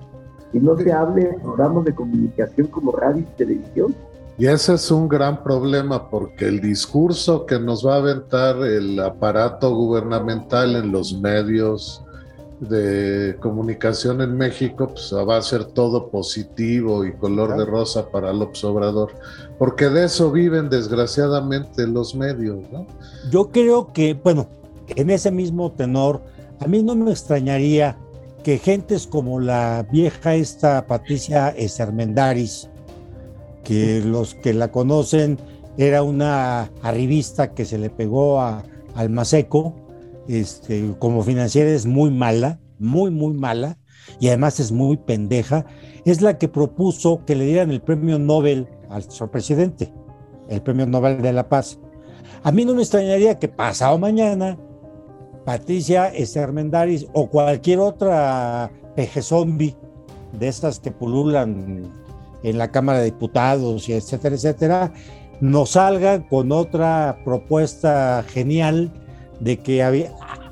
Y 0.54 0.60
no 0.60 0.76
se 0.78 0.92
hable 0.92 1.26
de 1.26 1.40
programas 1.40 1.86
de 1.86 1.96
comunicación 1.96 2.68
como 2.68 2.92
radio 2.92 3.22
y 3.22 3.38
televisión, 3.38 3.96
y 4.38 4.48
ese 4.48 4.74
es 4.74 4.90
un 4.90 5.08
gran 5.08 5.44
problema 5.44 6.10
porque 6.10 6.48
el 6.48 6.62
discurso 6.62 7.46
que 7.46 7.60
nos 7.60 7.86
va 7.86 7.94
a 7.94 7.98
aventar 7.98 8.58
el 8.64 9.00
aparato 9.00 9.76
gubernamental 9.76 10.76
en 10.78 10.92
los 10.92 11.14
medios 11.20 12.04
de 12.62 13.38
comunicación 13.40 14.22
en 14.22 14.38
México 14.38 14.88
pues, 14.90 15.12
va 15.14 15.38
a 15.38 15.42
ser 15.42 15.66
todo 15.66 16.10
positivo 16.10 17.04
y 17.04 17.14
color 17.14 17.58
de 17.58 17.66
rosa 17.66 18.10
para 18.10 18.30
el 18.30 18.42
Obrador, 18.42 19.12
porque 19.58 19.90
de 19.90 20.06
eso 20.06 20.32
viven 20.32 20.70
desgraciadamente 20.70 21.88
los 21.88 22.14
medios, 22.14 22.60
¿no? 22.72 22.86
Yo 23.32 23.50
creo 23.50 23.92
que, 23.92 24.14
bueno, 24.14 24.48
en 24.96 25.10
ese 25.10 25.32
mismo 25.32 25.72
tenor, 25.72 26.22
a 26.60 26.68
mí 26.68 26.84
no 26.84 26.96
me 26.96 27.12
extrañaría 27.12 27.98
que 28.44 28.60
gentes 28.60 29.08
como 29.08 29.40
la 29.40 29.88
vieja 29.92 30.36
esta 30.36 30.86
Patricia 30.86 31.50
Esermendaris, 31.50 32.70
que 33.64 34.02
los 34.06 34.36
que 34.36 34.54
la 34.54 34.72
conocen 34.72 35.40
era 35.78 36.04
una 36.04 36.72
arribista 36.84 37.54
que 37.54 37.66
se 37.66 37.80
le 37.80 37.90
pegó 37.90 38.40
a, 38.40 38.64
al 38.94 39.10
Maseco, 39.10 39.74
este, 40.28 40.94
como 41.00 41.24
financiera 41.24 41.70
es 41.72 41.86
muy 41.86 42.12
mala, 42.12 42.60
muy, 42.80 43.12
muy 43.12 43.34
mala, 43.34 43.78
y 44.20 44.28
además 44.28 44.60
es 44.60 44.72
muy 44.72 44.98
pendeja, 44.98 45.66
es 46.06 46.22
la 46.22 46.38
que 46.38 46.48
propuso 46.48 47.24
que 47.26 47.36
le 47.36 47.46
dieran 47.46 47.72
el 47.72 47.82
premio 47.82 48.20
Nobel 48.20 48.68
al 48.90 49.04
presidente, 49.30 49.94
el 50.50 50.62
premio 50.62 50.86
Nobel 50.86 51.22
de 51.22 51.34
la 51.34 51.48
Paz. 51.48 51.80
A 52.44 52.52
mí 52.52 52.66
no 52.66 52.74
me 52.74 52.82
extrañaría 52.82 53.38
que 53.38 53.48
pasado 53.48 53.98
mañana 53.98 54.58
Patricia 55.46 56.08
Estermendaris 56.08 57.08
o 57.14 57.30
cualquier 57.30 57.80
otra 57.80 58.72
peje 58.96 59.22
zombie 59.22 59.76
de 60.38 60.48
estas 60.48 60.80
que 60.80 60.92
pululan 60.92 61.90
en 62.44 62.58
la 62.58 62.72
Cámara 62.72 63.00
de 63.00 63.06
Diputados 63.06 63.88
y 63.90 63.94
etcétera, 63.94 64.36
etcétera, 64.36 64.94
nos 65.40 65.72
salga 65.72 66.28
con 66.28 66.52
otra 66.52 67.20
propuesta 67.24 68.24
genial 68.28 68.92
de 69.42 69.58
que 69.58 69.84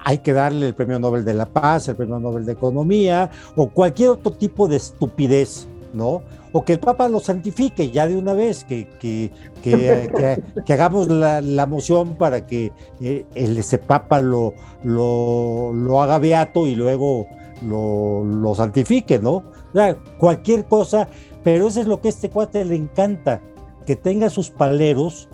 hay 0.04 0.18
que 0.18 0.34
darle 0.34 0.68
el 0.68 0.74
Premio 0.74 1.00
Nobel 1.00 1.24
de 1.24 1.34
la 1.34 1.46
Paz, 1.46 1.88
el 1.88 1.96
Premio 1.96 2.20
Nobel 2.20 2.46
de 2.46 2.54
Economía 2.54 3.30
o 3.56 3.70
cualquier 3.70 4.10
otro 4.10 4.34
tipo 4.34 4.68
de 4.68 4.78
estupidez, 4.78 5.68
¿no? 5.94 6.24
O 6.52 6.66
que 6.66 6.74
el 6.74 6.80
Papa 6.80 7.08
lo 7.08 7.20
santifique 7.20 7.92
ya 7.92 8.08
de 8.08 8.18
una 8.18 8.34
vez, 8.34 8.64
que, 8.64 8.88
que, 9.00 9.32
que, 9.62 10.74
hagamos 10.74 11.08
la, 11.08 11.66
moción 11.68 12.16
para 12.16 12.48
que 12.48 12.72
eh, 13.00 13.26
ese 13.36 13.78
Papa 13.78 14.20
lo, 14.20 14.56
lo, 14.84 15.72
lo 15.74 16.02
haga 16.02 16.18
beato 16.18 16.66
y 16.66 16.74
luego 16.74 17.28
lo, 17.62 18.24
lo 18.26 18.56
santifique, 18.56 19.20
¿no? 19.20 19.32
O 19.34 19.74
sea, 19.74 19.96
cualquier 20.18 20.66
cosa, 20.66 21.08
pero 21.44 21.68
eso 21.68 21.82
es 21.82 21.88
lo 21.88 22.02
que 22.02 22.08
a 22.08 22.10
este 22.10 22.32
cuate 22.32 22.66
le 22.66 22.76
encanta, 22.76 23.42
que 23.86 23.96
tenga 23.96 24.32
sus 24.32 24.50
paleros 24.50 25.30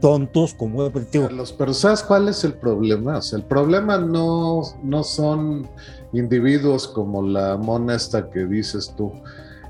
tontos 0.00 0.54
como 0.54 0.88
digo. 0.88 1.28
Los, 1.30 1.52
pero 1.52 1.72
¿sabes 1.74 2.02
cuál 2.02 2.28
es 2.28 2.44
el 2.44 2.54
problema? 2.54 3.18
O 3.18 3.22
sea, 3.22 3.38
el 3.38 3.44
problema 3.44 3.98
no, 3.98 4.62
no 4.82 5.02
son 5.04 5.68
individuos 6.12 6.88
como 6.88 7.22
la 7.22 7.56
mona 7.56 7.94
esta 7.94 8.30
que 8.30 8.46
dices 8.46 8.94
tú. 8.96 9.12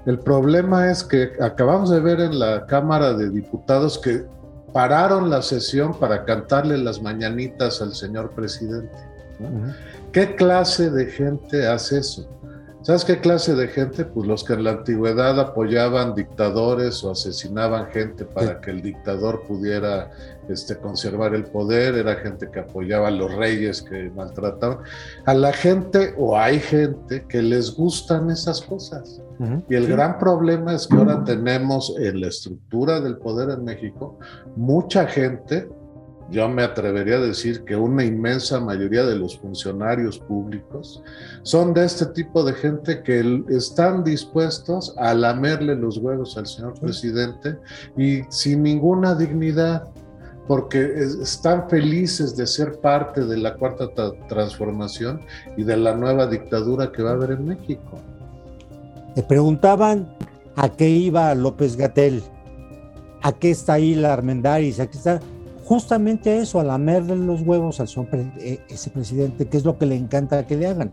El 0.07 0.21
problema 0.21 0.91
es 0.91 1.03
que 1.03 1.33
acabamos 1.41 1.91
de 1.91 2.01
ver 2.01 2.21
en 2.21 2.39
la 2.39 2.67
Cámara 2.67 3.12
de 3.15 3.29
Diputados 3.31 3.99
que 3.99 4.25
pararon 4.73 5.31
la 5.31 5.43
sesión 5.43 5.99
para 5.99 6.25
cantarle 6.25 6.79
las 6.79 7.03
mañanitas 7.03 7.83
al 7.83 7.95
señor 7.95 8.31
presidente. 8.31 8.95
¿Qué 10.12 10.35
clase 10.37 10.91
de 10.91 11.07
gente 11.07 11.67
hace 11.67 11.99
eso? 11.99 12.29
¿Sabes 12.87 13.05
qué 13.05 13.18
clase 13.18 13.57
de 13.57 13.66
gente? 13.66 14.05
Pues 14.05 14.29
los 14.29 14.44
que 14.44 14.53
en 14.53 14.62
la 14.62 14.70
antigüedad 14.70 15.40
apoyaban 15.40 16.14
dictadores 16.14 17.03
o 17.03 17.11
asesinaban 17.11 17.88
gente 17.90 18.25
para 18.25 18.61
que 18.61 18.70
el 18.70 18.81
dictador 18.81 19.42
pudiera 19.42 20.12
este, 20.49 20.77
conservar 20.77 21.35
el 21.35 21.46
poder, 21.46 21.96
era 21.96 22.14
gente 22.14 22.49
que 22.49 22.61
apoyaba 22.61 23.09
a 23.09 23.11
los 23.11 23.35
reyes 23.35 23.83
que 23.83 24.09
maltrataban. 24.14 24.79
A 25.25 25.35
la 25.35 25.53
gente, 25.53 26.14
o 26.16 26.38
hay 26.38 26.61
gente, 26.61 27.27
que 27.29 27.42
les 27.42 27.75
gustan 27.75 28.31
esas 28.31 28.62
cosas. 28.62 29.20
Y 29.68 29.75
el 29.75 29.88
gran 29.88 30.20
problema 30.20 30.72
es 30.72 30.87
que 30.87 30.96
ahora 30.96 31.25
tenemos 31.25 31.92
en 31.99 32.20
la 32.20 32.29
estructura 32.29 33.01
del 33.01 33.16
poder 33.16 33.51
en 33.51 33.64
México 33.64 34.16
mucha 34.55 35.09
gente 35.09 35.68
yo 36.31 36.49
me 36.49 36.62
atrevería 36.62 37.17
a 37.17 37.21
decir 37.21 37.62
que 37.65 37.77
una 37.77 38.05
inmensa 38.05 38.59
mayoría 38.59 39.05
de 39.05 39.15
los 39.15 39.39
funcionarios 39.39 40.19
públicos 40.19 41.03
son 41.43 41.73
de 41.73 41.85
este 41.85 42.07
tipo 42.07 42.43
de 42.43 42.53
gente 42.53 43.03
que 43.03 43.45
están 43.49 44.03
dispuestos 44.03 44.93
a 44.99 45.15
lamerle 45.15 45.77
los 45.77 45.99
huevos 45.99 46.37
al 46.37 46.47
señor 46.47 46.79
presidente 46.81 47.57
y 47.97 48.23
sin 48.29 48.65
ninguna 48.65 49.15
dignidad, 49.15 49.89
porque 50.49 50.95
están 51.23 51.69
felices 51.69 52.37
de 52.37 52.47
ser 52.47 52.81
parte 52.81 53.25
de 53.25 53.37
la 53.37 53.55
cuarta 53.55 53.89
transformación 54.29 55.21
y 55.57 55.62
de 55.62 55.77
la 55.77 55.95
nueva 55.95 56.27
dictadura 56.27 56.91
que 56.91 57.03
va 57.03 57.11
a 57.11 57.15
haber 57.15 57.33
en 57.33 57.47
México. 57.47 58.01
Le 59.15 59.23
preguntaban 59.23 60.09
a 60.57 60.69
qué 60.69 60.89
iba 60.89 61.35
López 61.35 61.77
Gatel, 61.77 62.23
a 63.23 63.33
qué 63.33 63.51
está 63.51 63.75
ahí 63.75 63.95
la 63.95 64.12
Armendaris, 64.12 64.81
a 64.81 64.87
qué 64.87 64.99
está 64.99 65.21
justamente 65.67 66.39
eso, 66.39 66.61
a 66.61 66.65
lamerle 66.65 67.17
los 67.17 67.43
huevos 67.43 67.81
al 67.81 67.89
señor 67.89 68.09
eh, 68.39 68.61
ese 68.69 68.89
presidente, 68.91 69.47
que 69.47 69.57
es 69.57 69.65
lo 69.65 69.77
que 69.77 69.87
le 69.87 69.97
encanta 69.97 70.47
que 70.47 70.57
le 70.57 70.69
hagan, 70.69 70.93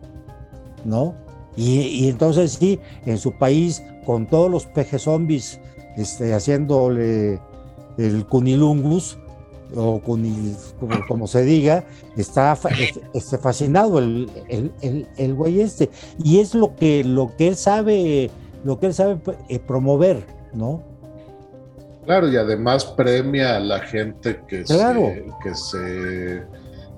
¿no? 0.84 1.14
Y, 1.56 2.10
entonces 2.10 2.54
sí, 2.54 2.80
en 3.06 3.20
su 3.20 3.34
país, 3.34 3.84
con 4.04 4.26
todos 4.26 4.50
los 4.50 4.66
pejes 4.66 5.04
zombies 5.04 5.60
este, 5.96 6.34
haciéndole 6.34 7.40
el 8.00 8.26
cunilungus, 8.26 9.20
o 9.76 10.00
cunil, 10.02 10.56
como, 11.08 11.28
se 11.28 11.44
diga, 11.44 11.84
está 12.16 12.58
este, 13.14 13.38
fascinado 13.38 14.00
el, 14.00 14.30
el, 14.48 15.08
el, 15.18 15.34
güey 15.34 15.62
este. 15.62 15.90
Y 16.24 16.40
es 16.40 16.54
lo 16.54 16.76
que, 16.76 17.04
lo 17.04 17.36
que 17.36 17.50
él 17.50 17.56
sabe, 17.56 18.30
lo 18.64 18.80
que 18.80 18.88
él 18.88 18.94
sabe 18.94 19.20
eh, 19.50 19.60
promover, 19.60 20.26
¿no? 20.54 20.93
Claro, 22.06 22.30
y 22.30 22.36
además 22.36 22.86
premia 22.86 23.58
a 23.58 23.60
la 23.60 23.80
gente 23.80 24.42
que, 24.48 24.66
se, 24.66 25.26
que 25.42 25.56
se 25.56 26.44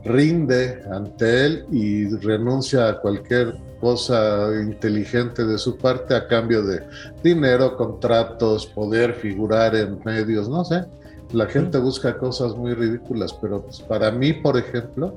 rinde 0.03 0.81
ante 0.91 1.45
él 1.45 1.65
y 1.71 2.07
renuncia 2.17 2.89
a 2.89 2.99
cualquier 2.99 3.55
cosa 3.79 4.49
inteligente 4.61 5.43
de 5.45 5.57
su 5.57 5.77
parte 5.77 6.15
a 6.15 6.27
cambio 6.27 6.63
de 6.63 6.81
dinero, 7.23 7.75
contratos, 7.75 8.65
poder 8.67 9.13
figurar 9.13 9.75
en 9.75 9.99
medios, 10.03 10.49
no 10.49 10.63
sé. 10.65 10.85
La 11.33 11.45
gente 11.47 11.77
busca 11.77 12.17
cosas 12.17 12.55
muy 12.55 12.73
ridículas, 12.73 13.33
pero 13.33 13.61
pues 13.61 13.81
para 13.81 14.11
mí, 14.11 14.33
por 14.33 14.57
ejemplo, 14.57 15.15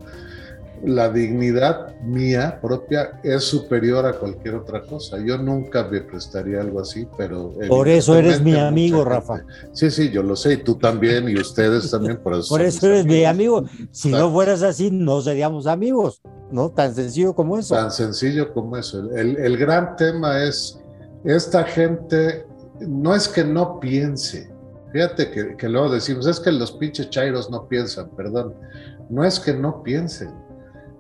la 0.84 1.08
dignidad 1.10 1.96
mía 2.02 2.58
propia 2.60 3.20
es 3.22 3.44
superior 3.44 4.06
a 4.06 4.12
cualquier 4.12 4.56
otra 4.56 4.82
cosa. 4.82 5.18
Yo 5.24 5.38
nunca 5.38 5.84
me 5.84 6.00
prestaría 6.00 6.60
algo 6.60 6.80
así, 6.80 7.06
pero... 7.16 7.52
Por 7.68 7.88
eso 7.88 8.16
eres 8.16 8.40
mi 8.40 8.54
amigo, 8.56 9.04
Rafa. 9.04 9.44
Sí, 9.72 9.90
sí, 9.90 10.10
yo 10.10 10.22
lo 10.22 10.36
sé, 10.36 10.54
y 10.54 10.56
tú 10.58 10.76
también, 10.76 11.28
y 11.28 11.36
ustedes 11.36 11.90
también. 11.90 12.18
Por 12.22 12.34
eso, 12.34 12.48
por 12.48 12.62
eso 12.62 12.86
eres 12.86 13.06
mi 13.06 13.24
amigo. 13.24 13.64
Si 13.90 14.10
no 14.10 14.30
fueras 14.30 14.62
así, 14.62 14.90
no 14.90 15.20
seríamos 15.20 15.66
amigos, 15.66 16.22
¿no? 16.50 16.70
Tan 16.70 16.94
sencillo 16.94 17.34
como 17.34 17.58
eso. 17.58 17.74
Tan 17.74 17.90
sencillo 17.90 18.52
como 18.52 18.76
eso. 18.76 19.10
El, 19.14 19.36
el 19.36 19.56
gran 19.56 19.96
tema 19.96 20.42
es, 20.44 20.80
esta 21.24 21.64
gente, 21.64 22.46
no 22.80 23.14
es 23.14 23.28
que 23.28 23.44
no 23.44 23.80
piense, 23.80 24.50
fíjate 24.92 25.30
que, 25.30 25.56
que 25.56 25.68
luego 25.68 25.90
decimos, 25.90 26.26
es 26.26 26.40
que 26.40 26.52
los 26.52 26.72
pinches 26.72 27.10
chairos 27.10 27.50
no 27.50 27.68
piensan, 27.68 28.08
perdón, 28.10 28.54
no 29.10 29.24
es 29.24 29.40
que 29.40 29.54
no 29.54 29.82
piensen 29.82 30.47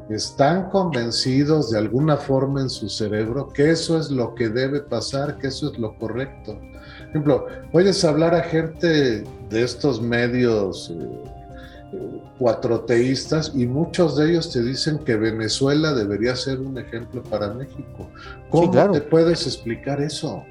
están 0.08 0.70
convencidos 0.70 1.70
de 1.70 1.78
alguna 1.78 2.16
forma 2.16 2.62
en 2.62 2.70
su 2.70 2.88
cerebro 2.88 3.48
que 3.48 3.70
eso 3.70 3.98
es 3.98 4.10
lo 4.10 4.34
que 4.34 4.48
debe 4.48 4.80
pasar, 4.80 5.36
que 5.38 5.48
eso 5.48 5.70
es 5.70 5.78
lo 5.78 5.96
correcto. 5.98 6.54
Por 6.54 7.08
ejemplo, 7.10 7.46
oyes 7.72 8.04
hablar 8.04 8.34
a 8.34 8.42
gente 8.42 9.24
de 9.50 9.62
estos 9.62 10.00
medios 10.00 10.90
eh, 10.90 12.22
cuatroteístas 12.38 13.52
y 13.54 13.66
muchos 13.66 14.16
de 14.16 14.30
ellos 14.30 14.50
te 14.52 14.62
dicen 14.62 14.98
que 14.98 15.16
Venezuela 15.16 15.92
debería 15.92 16.36
ser 16.36 16.60
un 16.60 16.78
ejemplo 16.78 17.22
para 17.24 17.52
México. 17.52 18.08
¿Cómo 18.50 18.90
te 18.92 19.00
puedes 19.02 19.46
explicar 19.46 20.00
eso? 20.00 20.42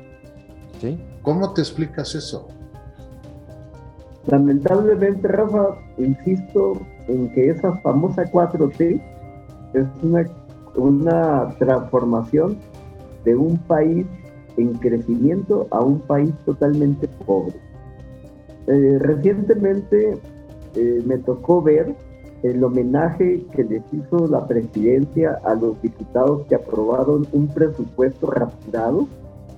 ¿Sí? 0.81 0.99
¿Cómo 1.23 1.53
te 1.53 1.61
explicas 1.61 2.13
eso? 2.13 2.47
Lamentablemente, 4.27 5.27
Rafa, 5.27 5.77
insisto 5.97 6.81
en 7.07 7.31
que 7.31 7.49
esa 7.49 7.77
famosa 7.77 8.23
4T 8.25 9.16
es 9.73 9.85
una, 10.03 10.25
una 10.75 11.49
transformación 11.57 12.57
de 13.23 13.35
un 13.35 13.57
país 13.57 14.05
en 14.57 14.73
crecimiento 14.75 15.67
a 15.71 15.81
un 15.81 15.99
país 15.99 16.33
totalmente 16.45 17.07
pobre. 17.25 17.55
Eh, 18.67 18.97
recientemente 18.99 20.17
eh, 20.75 21.03
me 21.05 21.17
tocó 21.19 21.61
ver 21.61 21.95
el 22.43 22.63
homenaje 22.63 23.43
que 23.55 23.63
les 23.63 23.81
hizo 23.91 24.27
la 24.27 24.47
presidencia 24.47 25.39
a 25.43 25.55
los 25.55 25.81
diputados 25.81 26.45
que 26.47 26.55
aprobaron 26.55 27.27
un 27.31 27.47
presupuesto 27.47 28.29
rapturado 28.29 29.07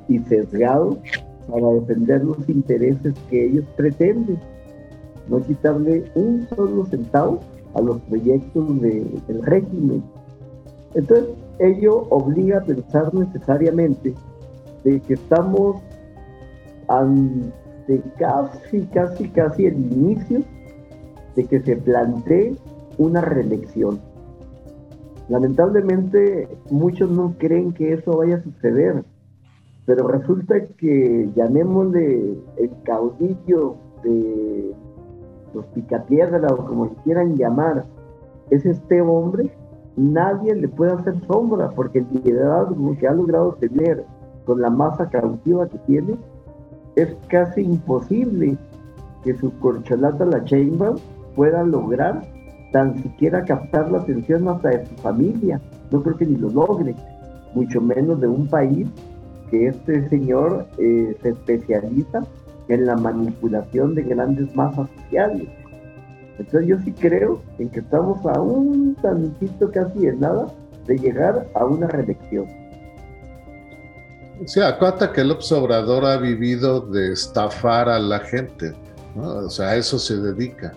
y 0.07 0.19
sesgado 0.19 0.97
para 1.49 1.67
defender 1.67 2.23
los 2.23 2.47
intereses 2.47 3.13
que 3.29 3.45
ellos 3.45 3.65
pretenden, 3.75 4.39
no 5.27 5.41
quitarle 5.41 6.05
un 6.15 6.47
solo 6.55 6.85
centavo 6.85 7.39
a 7.79 7.81
los 7.81 7.99
proyectos 8.01 8.81
del 8.81 9.41
régimen. 9.43 10.03
Entonces, 10.93 11.29
ello 11.59 12.07
obliga 12.09 12.59
a 12.59 12.63
pensar 12.63 13.13
necesariamente 13.13 14.13
de 14.83 14.99
que 15.01 15.13
estamos 15.13 15.81
ante 16.87 18.01
casi, 18.17 18.81
casi, 18.93 19.29
casi 19.29 19.65
el 19.67 19.75
inicio 19.75 20.41
de 21.35 21.45
que 21.45 21.61
se 21.61 21.75
plantee 21.77 22.55
una 22.97 23.21
reelección. 23.21 23.99
Lamentablemente, 25.29 26.47
muchos 26.71 27.09
no 27.09 27.35
creen 27.37 27.71
que 27.71 27.93
eso 27.93 28.17
vaya 28.17 28.37
a 28.37 28.43
suceder, 28.43 29.03
pero 29.85 30.07
resulta 30.07 30.65
que 30.77 31.29
llamémosle 31.35 32.35
el 32.57 32.71
caudillo 32.83 33.75
de 34.03 34.73
los 35.53 35.65
picapiedras 35.67 36.51
o 36.51 36.65
como 36.65 36.89
quieran 37.03 37.35
llamar, 37.35 37.85
es 38.49 38.65
este 38.65 39.01
hombre, 39.01 39.51
nadie 39.95 40.55
le 40.55 40.67
puede 40.67 40.93
hacer 40.93 41.15
sombra 41.27 41.69
porque 41.75 41.99
el 41.99 42.07
liderazgo 42.23 42.95
que 42.97 43.07
ha 43.07 43.13
logrado 43.13 43.53
tener 43.53 44.05
con 44.45 44.61
la 44.61 44.69
masa 44.69 45.09
cautiva 45.09 45.67
que 45.67 45.77
tiene, 45.79 46.15
es 46.95 47.15
casi 47.27 47.61
imposible 47.61 48.57
que 49.23 49.35
su 49.37 49.51
corcholata, 49.59 50.25
la 50.25 50.43
Chamber, 50.43 50.93
pueda 51.35 51.63
lograr 51.63 52.23
tan 52.71 53.01
siquiera 53.01 53.43
captar 53.45 53.91
la 53.91 53.99
atención 53.99 54.47
hasta 54.47 54.69
de 54.69 54.85
su 54.85 54.95
familia. 54.95 55.61
No 55.91 56.01
creo 56.01 56.17
que 56.17 56.25
ni 56.25 56.35
lo 56.35 56.49
logre, 56.49 56.95
mucho 57.53 57.81
menos 57.81 58.19
de 58.19 58.27
un 58.27 58.47
país 58.47 58.87
que 59.49 59.67
este 59.67 60.07
señor 60.09 60.67
eh, 60.77 61.15
se 61.21 61.29
especializa 61.29 62.21
en 62.69 62.85
la 62.85 62.95
manipulación 62.95 63.95
de 63.95 64.03
grandes 64.03 64.55
masas 64.55 64.87
sociales. 64.95 65.49
Entonces 66.37 66.69
yo 66.69 66.79
sí 66.79 66.93
creo 66.93 67.41
en 67.57 67.69
que 67.69 67.81
estamos 67.81 68.25
a 68.25 68.39
un 68.39 68.95
tantito 69.01 69.69
casi 69.71 70.05
de 70.05 70.15
nada 70.15 70.47
de 70.87 70.97
llegar 70.97 71.47
a 71.53 71.65
una 71.65 71.87
reelección. 71.87 72.47
Sí, 74.45 74.61
acuérdate 74.61 75.11
que 75.11 75.21
el 75.21 75.31
Obrador 75.31 76.05
ha 76.05 76.17
vivido 76.17 76.79
de 76.79 77.11
estafar 77.11 77.89
a 77.89 77.99
la 77.99 78.19
gente, 78.19 78.73
¿no? 79.15 79.27
o 79.45 79.49
sea, 79.49 79.69
a 79.69 79.75
eso 79.75 79.99
se 79.99 80.17
dedica. 80.17 80.73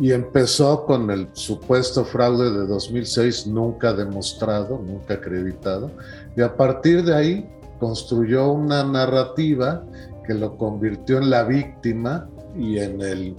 y 0.00 0.10
empezó 0.10 0.86
con 0.86 1.08
el 1.10 1.28
supuesto 1.34 2.04
fraude 2.04 2.50
de 2.50 2.66
2006 2.66 3.46
nunca 3.46 3.92
demostrado, 3.92 4.82
nunca 4.84 5.14
acreditado, 5.14 5.90
y 6.36 6.40
a 6.40 6.56
partir 6.56 7.04
de 7.04 7.14
ahí 7.14 7.50
construyó 7.78 8.50
una 8.50 8.82
narrativa 8.82 9.84
que 10.26 10.34
lo 10.34 10.56
convirtió 10.56 11.18
en 11.18 11.30
la 11.30 11.44
víctima 11.44 12.28
y 12.56 12.78
en 12.78 13.00
el, 13.00 13.36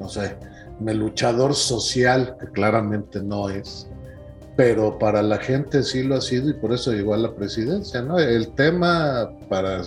no 0.00 0.08
sé, 0.08 0.36
en 0.80 0.88
el 0.88 0.98
luchador 0.98 1.54
social, 1.54 2.36
que 2.38 2.46
claramente 2.48 3.22
no 3.22 3.48
es, 3.48 3.88
pero 4.56 4.98
para 4.98 5.22
la 5.22 5.38
gente 5.38 5.82
sí 5.82 6.02
lo 6.02 6.16
ha 6.16 6.20
sido 6.20 6.50
y 6.50 6.54
por 6.54 6.72
eso 6.72 6.92
llegó 6.92 7.14
a 7.14 7.18
la 7.18 7.34
presidencia, 7.34 8.02
¿no? 8.02 8.18
El 8.18 8.48
tema 8.54 9.30
para 9.48 9.82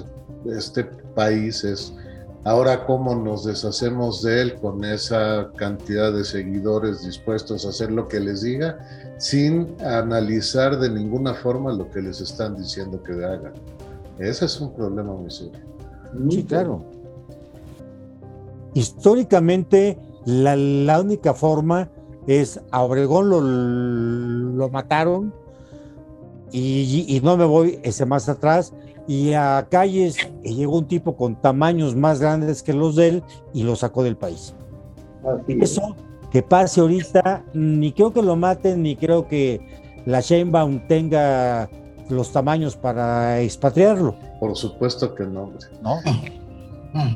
este 0.45 0.85
país 1.15 1.63
es 1.63 1.93
ahora 2.45 2.85
cómo 2.85 3.13
nos 3.15 3.45
deshacemos 3.45 4.23
de 4.23 4.41
él 4.41 4.55
con 4.55 4.83
esa 4.83 5.51
cantidad 5.57 6.11
de 6.13 6.23
seguidores 6.23 7.03
dispuestos 7.03 7.65
a 7.65 7.69
hacer 7.69 7.91
lo 7.91 8.07
que 8.07 8.19
les 8.19 8.41
diga 8.41 8.79
sin 9.17 9.75
analizar 9.83 10.79
de 10.79 10.89
ninguna 10.89 11.33
forma 11.33 11.73
lo 11.73 11.89
que 11.89 12.01
les 12.01 12.21
están 12.21 12.55
diciendo 12.55 13.03
que 13.03 13.13
hagan. 13.13 13.53
Ese 14.17 14.45
es 14.45 14.59
un 14.59 14.73
problema 14.73 15.13
muy 15.13 15.29
serio. 15.29 15.70
Sí, 16.29 16.43
claro. 16.43 16.83
Históricamente, 18.73 19.97
la, 20.25 20.99
única 20.99 21.33
forma 21.33 21.89
es 22.27 22.61
a 22.71 22.83
Obregón 22.83 24.57
lo, 24.57 24.69
mataron 24.69 25.33
y, 26.51 27.05
y, 27.07 27.19
no 27.21 27.37
me 27.37 27.45
voy 27.45 27.79
ese 27.83 28.05
más 28.05 28.29
atrás 28.29 28.73
y 29.07 29.33
a 29.33 29.67
calles 29.69 30.17
llegó 30.43 30.77
un 30.77 30.87
tipo 30.87 31.15
con 31.15 31.35
tamaños 31.35 31.95
más 31.95 32.19
grandes 32.19 32.61
que 32.63 32.73
los 32.73 32.95
de 32.95 33.07
él 33.07 33.23
y 33.53 33.63
lo 33.63 33.75
sacó 33.75 34.03
del 34.03 34.15
país. 34.15 34.53
Eso 35.47 35.95
que 36.31 36.41
pase 36.41 36.79
ahorita, 36.79 37.43
ni 37.53 37.91
creo 37.91 38.13
que 38.13 38.21
lo 38.21 38.35
maten, 38.35 38.83
ni 38.83 38.95
creo 38.95 39.27
que 39.27 39.59
la 40.05 40.21
Sheinbaum 40.21 40.87
tenga 40.87 41.69
los 42.09 42.31
tamaños 42.31 42.75
para 42.75 43.41
expatriarlo. 43.41 44.15
Por 44.41 44.57
supuesto 44.57 45.13
que 45.13 45.23
no. 45.23 45.51
No, 45.83 45.99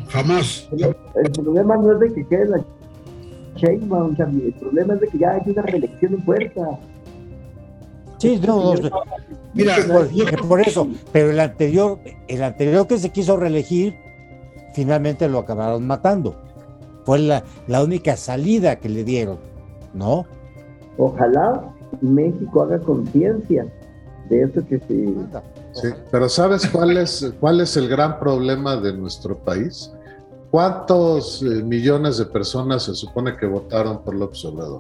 jamás. 0.10 0.70
El, 0.72 1.32
problema 1.32 1.76
no 1.76 1.94
es 1.94 2.00
de 2.00 2.14
que 2.14 2.28
quede 2.28 2.50
la 2.50 2.64
Sheinbaum, 3.56 4.16
el 4.20 4.54
problema 4.54 4.94
es 4.94 5.02
de 5.02 5.08
que 5.08 5.18
ya 5.18 5.32
hay 5.32 5.42
una 5.48 5.64
reelección 5.64 6.14
en 6.14 6.22
puerta. 6.24 6.80
Sí, 8.20 8.40
no, 8.46 8.76
mira, 9.56 9.76
por, 10.48 10.62
eso, 10.62 10.88
pero 11.12 11.32
el 11.32 11.40
anterior, 11.40 11.98
el 12.28 12.44
anterior 12.44 12.86
que 12.86 13.00
se 13.00 13.10
quiso 13.10 13.38
reelegir, 13.38 13.96
finalmente 14.76 15.28
lo 15.28 15.40
acabaron 15.40 15.88
matando. 15.88 16.36
Fue 17.06 17.18
la, 17.18 17.44
la 17.66 17.84
única 17.84 18.18
salida 18.18 18.76
que 18.76 18.88
le 18.88 19.04
dieron, 19.04 19.40
¿no? 19.96 20.28
Ojalá 21.00 21.74
México 22.02 22.62
haga 22.62 22.78
conciencia 22.78 23.66
de 24.30 24.44
eso 24.44 24.64
que 24.68 24.80
sí. 24.88 25.16
Sí, 25.76 25.90
pero 26.10 26.30
¿sabes 26.30 26.68
cuál 26.68 26.98
es, 26.98 27.34
cuál 27.40 27.60
es 27.60 27.76
el 27.76 27.90
gran 27.90 28.18
problema 28.20 28.78
de 28.78 28.94
nuestro 28.94 29.38
país? 29.38 29.92
¿Cuántos 30.50 31.42
eh, 31.42 31.64
millones 31.64 32.18
de 32.18 32.26
personas 32.26 32.84
se 32.84 32.96
supone 32.96 33.36
que 33.36 33.46
votaron 33.46 34.02
por 34.04 34.16
López 34.16 34.46
Obrador? 34.46 34.80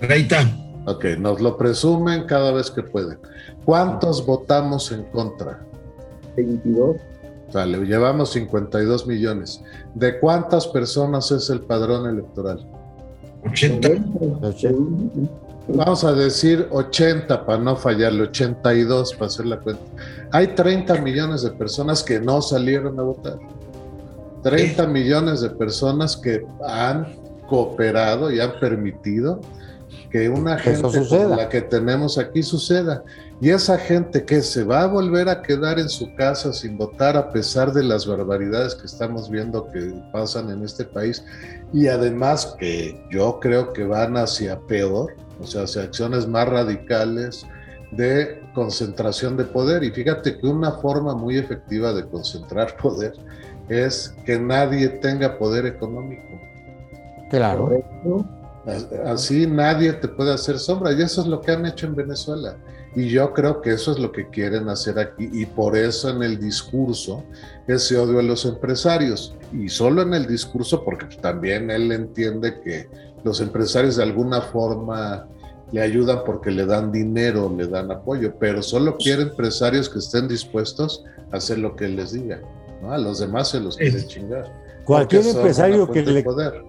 30. 0.00 0.82
Ok, 0.86 1.04
nos 1.18 1.40
lo 1.40 1.56
presumen 1.56 2.24
cada 2.24 2.50
vez 2.50 2.72
que 2.72 2.82
pueden. 2.82 3.18
¿Cuántos 3.64 4.26
votamos 4.26 4.90
en 4.90 5.04
contra? 5.04 5.64
22. 6.36 6.96
Vale, 7.52 7.78
llevamos 7.86 8.32
52 8.32 9.06
millones. 9.06 9.62
¿De 9.94 10.18
cuántas 10.18 10.66
personas 10.66 11.30
es 11.30 11.50
el 11.50 11.60
padrón 11.60 12.08
electoral? 12.08 12.66
80. 13.48 13.88
Vamos 15.68 16.02
a 16.04 16.12
decir 16.12 16.66
80 16.70 17.46
para 17.46 17.58
no 17.58 17.76
fallarle, 17.76 18.24
82 18.24 19.14
para 19.14 19.26
hacer 19.26 19.46
la 19.46 19.60
cuenta. 19.60 19.82
Hay 20.32 20.48
30 20.48 21.00
millones 21.00 21.42
de 21.42 21.50
personas 21.50 22.02
que 22.02 22.20
no 22.20 22.42
salieron 22.42 22.98
a 22.98 23.02
votar. 23.02 23.38
30 24.42 24.86
millones 24.88 25.40
de 25.40 25.50
personas 25.50 26.16
que 26.16 26.44
han 26.66 27.16
cooperado 27.48 28.32
y 28.32 28.40
han 28.40 28.58
permitido 28.58 29.40
que 30.10 30.28
una 30.28 30.58
gente 30.58 30.82
como 30.82 31.36
la 31.36 31.48
que 31.48 31.62
tenemos 31.62 32.18
aquí 32.18 32.42
suceda. 32.42 33.02
Y 33.40 33.50
esa 33.50 33.78
gente 33.78 34.24
que 34.24 34.42
se 34.42 34.62
va 34.62 34.82
a 34.82 34.86
volver 34.86 35.28
a 35.28 35.42
quedar 35.42 35.78
en 35.78 35.88
su 35.88 36.14
casa 36.16 36.52
sin 36.52 36.76
votar 36.76 37.16
a 37.16 37.30
pesar 37.30 37.72
de 37.72 37.82
las 37.82 38.06
barbaridades 38.06 38.74
que 38.74 38.86
estamos 38.86 39.30
viendo 39.30 39.66
que 39.72 39.94
pasan 40.12 40.50
en 40.50 40.62
este 40.62 40.84
país 40.84 41.24
y 41.72 41.88
además 41.88 42.54
que 42.58 43.02
yo 43.10 43.40
creo 43.40 43.72
que 43.72 43.84
van 43.84 44.16
hacia 44.16 44.60
peor, 44.60 45.14
o 45.42 45.46
sea, 45.46 45.64
hacia 45.64 45.82
acciones 45.82 46.26
más 46.26 46.48
radicales 46.48 47.46
de 47.90 48.40
concentración 48.54 49.36
de 49.36 49.44
poder. 49.44 49.84
Y 49.84 49.90
fíjate 49.90 50.38
que 50.38 50.46
una 50.46 50.72
forma 50.72 51.14
muy 51.14 51.38
efectiva 51.38 51.92
de 51.92 52.06
concentrar 52.08 52.76
poder 52.82 53.12
es 53.68 54.14
que 54.24 54.38
nadie 54.38 54.88
tenga 54.88 55.38
poder 55.38 55.66
económico. 55.66 56.40
Claro. 57.30 57.70
Así 59.06 59.46
nadie 59.46 59.92
te 59.94 60.06
puede 60.06 60.32
hacer 60.32 60.58
sombra 60.58 60.92
y 60.92 61.02
eso 61.02 61.22
es 61.22 61.26
lo 61.26 61.40
que 61.40 61.50
han 61.50 61.66
hecho 61.66 61.86
en 61.86 61.96
Venezuela. 61.96 62.56
Y 62.94 63.08
yo 63.08 63.32
creo 63.32 63.60
que 63.60 63.72
eso 63.72 63.92
es 63.92 63.98
lo 63.98 64.12
que 64.12 64.28
quieren 64.28 64.68
hacer 64.68 64.98
aquí 64.98 65.28
y 65.32 65.46
por 65.46 65.76
eso 65.76 66.10
en 66.10 66.22
el 66.22 66.38
discurso 66.38 67.24
ese 67.66 67.96
odio 67.96 68.18
a 68.18 68.22
los 68.22 68.44
empresarios 68.44 69.34
y 69.52 69.68
solo 69.68 70.02
en 70.02 70.14
el 70.14 70.26
discurso 70.26 70.84
porque 70.84 71.06
también 71.16 71.70
él 71.70 71.90
entiende 71.90 72.60
que 72.60 72.88
los 73.24 73.40
empresarios 73.40 73.96
de 73.96 74.02
alguna 74.02 74.40
forma 74.40 75.26
le 75.70 75.80
ayudan 75.80 76.20
porque 76.26 76.50
le 76.50 76.66
dan 76.66 76.92
dinero, 76.92 77.52
le 77.56 77.66
dan 77.66 77.90
apoyo, 77.90 78.34
pero 78.38 78.62
solo 78.62 78.96
quiere 78.96 79.22
empresarios 79.22 79.88
que 79.88 80.00
estén 80.00 80.28
dispuestos 80.28 81.04
a 81.32 81.36
hacer 81.36 81.58
lo 81.58 81.74
que 81.76 81.88
les 81.88 82.12
diga. 82.12 82.40
A 82.88 82.98
los 82.98 83.20
demás 83.20 83.48
se 83.48 83.60
los 83.60 83.76
quiere 83.76 84.06
chingar. 84.06 84.52
Cualquier 84.84 85.26
empresario 85.26 85.90
que 85.90 86.02
le... 86.02 86.22
Poder 86.22 86.64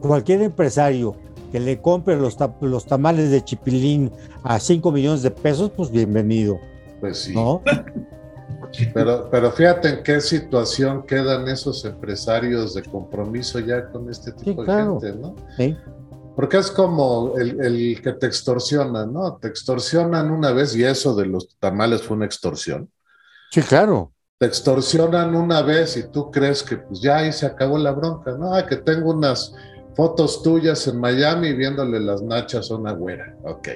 cualquier 0.00 0.42
empresario 0.42 1.16
que 1.52 1.60
le 1.60 1.80
compre 1.80 2.16
los, 2.16 2.36
los 2.60 2.86
tamales 2.86 3.30
de 3.30 3.42
chipilín 3.42 4.10
a 4.42 4.58
5 4.58 4.92
millones 4.92 5.22
de 5.22 5.30
pesos, 5.30 5.70
pues 5.76 5.90
bienvenido. 5.90 6.58
Pues 7.00 7.18
sí. 7.18 7.34
Pero, 8.92 9.28
pero 9.30 9.50
fíjate 9.52 9.88
en 9.88 10.02
qué 10.02 10.20
situación 10.20 11.04
quedan 11.06 11.48
esos 11.48 11.84
empresarios 11.84 12.74
de 12.74 12.82
compromiso 12.82 13.58
ya 13.60 13.88
con 13.88 14.10
este 14.10 14.32
tipo 14.32 14.64
de 14.64 14.72
gente, 14.72 15.12
¿no? 15.14 15.34
Sí. 15.56 15.76
Porque 16.34 16.58
es 16.58 16.70
como 16.70 17.34
el, 17.38 17.60
el, 17.64 18.02
que 18.02 18.12
te 18.12 18.26
extorsiona, 18.26 19.06
¿no? 19.06 19.36
Te 19.36 19.48
extorsionan 19.48 20.30
una 20.30 20.52
vez 20.52 20.76
y 20.76 20.84
eso 20.84 21.14
de 21.14 21.26
los 21.26 21.56
tamales 21.58 22.02
fue 22.02 22.16
una 22.16 22.26
extorsión. 22.26 22.90
Sí, 23.50 23.62
claro. 23.62 24.12
Te 24.38 24.44
extorsionan 24.44 25.34
una 25.34 25.62
vez 25.62 25.96
y 25.96 26.10
tú 26.10 26.30
crees 26.30 26.62
que 26.62 26.76
pues 26.76 27.00
ya 27.00 27.18
ahí 27.18 27.32
se 27.32 27.46
acabó 27.46 27.78
la 27.78 27.92
bronca, 27.92 28.32
¿no? 28.32 28.52
que 28.66 28.76
tengo 28.76 29.12
unas 29.12 29.54
fotos 29.94 30.42
tuyas 30.42 30.86
en 30.86 31.00
Miami 31.00 31.54
viéndole 31.54 31.98
las 32.00 32.20
nachas 32.20 32.70
a 32.70 32.76
una 32.76 32.92
güera. 32.92 33.34
Ok, 33.44 33.68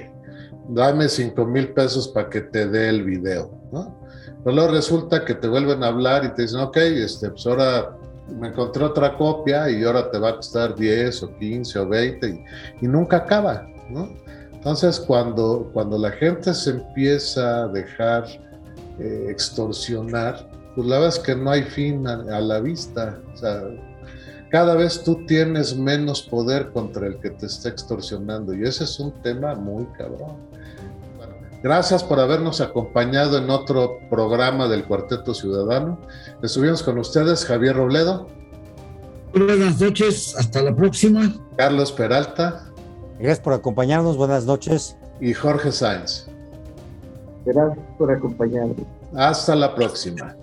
dame 0.69 1.09
cinco 1.09 1.47
mil 1.47 1.73
pesos 1.73 2.09
para 2.09 2.29
que 2.29 2.41
te 2.41 2.67
dé 2.67 2.89
el 2.89 3.03
video, 3.03 3.59
¿no? 3.71 4.00
Pero 4.43 4.55
luego 4.55 4.71
resulta 4.71 5.23
que 5.23 5.35
te 5.35 5.47
vuelven 5.47 5.83
a 5.83 5.87
hablar 5.87 6.25
y 6.25 6.33
te 6.33 6.43
dicen, 6.43 6.61
ok, 6.61 6.77
este, 6.77 7.29
pues 7.29 7.45
ahora 7.45 7.95
me 8.39 8.47
encontré 8.47 8.83
otra 8.83 9.15
copia 9.17 9.69
y 9.69 9.83
ahora 9.83 10.09
te 10.09 10.17
va 10.17 10.29
a 10.29 10.35
costar 10.37 10.75
10 10.75 11.23
o 11.23 11.37
15 11.37 11.79
o 11.79 11.87
20 11.87 12.45
y, 12.81 12.87
nunca 12.87 13.17
acaba, 13.17 13.67
¿no? 13.89 14.09
Entonces, 14.53 14.99
cuando, 14.99 15.69
cuando 15.73 15.97
la 15.97 16.11
gente 16.11 16.53
se 16.53 16.71
empieza 16.71 17.63
a 17.63 17.67
dejar 17.67 18.25
eh, 18.99 19.27
extorsionar, 19.29 20.47
pues 20.75 20.87
la 20.87 20.95
verdad 20.99 21.17
es 21.17 21.19
que 21.19 21.35
no 21.35 21.49
hay 21.49 21.63
fin 21.63 22.07
a, 22.07 22.13
a 22.13 22.39
la 22.39 22.59
vista. 22.59 23.19
O 23.33 23.37
sea, 23.37 23.63
cada 24.49 24.75
vez 24.75 25.03
tú 25.03 25.25
tienes 25.25 25.75
menos 25.75 26.21
poder 26.23 26.71
contra 26.71 27.07
el 27.07 27.17
que 27.19 27.31
te 27.31 27.45
está 27.45 27.69
extorsionando 27.69 28.53
y 28.53 28.63
ese 28.63 28.83
es 28.83 28.99
un 28.99 29.11
tema 29.21 29.55
muy 29.55 29.85
cabrón. 29.97 30.50
Gracias 31.63 32.03
por 32.03 32.19
habernos 32.19 32.61
acompañado 32.61 33.37
en 33.37 33.49
otro 33.49 33.99
programa 34.09 34.67
del 34.67 34.85
Cuarteto 34.85 35.33
Ciudadano. 35.33 35.99
Estuvimos 36.41 36.83
con 36.83 36.97
ustedes, 36.97 37.45
Javier 37.45 37.75
Robledo. 37.75 38.27
Buenas 39.33 39.79
noches, 39.79 40.35
hasta 40.37 40.61
la 40.61 40.75
próxima. 40.75 41.33
Carlos 41.55 41.91
Peralta. 41.91 42.65
Gracias 43.17 43.39
por 43.39 43.53
acompañarnos, 43.53 44.17
buenas 44.17 44.45
noches. 44.45 44.97
Y 45.19 45.33
Jorge 45.33 45.71
Sáenz. 45.71 46.27
Gracias 47.45 47.85
por 47.97 48.11
acompañarnos. 48.11 48.77
Hasta 49.15 49.55
la 49.55 49.73
próxima. 49.73 50.35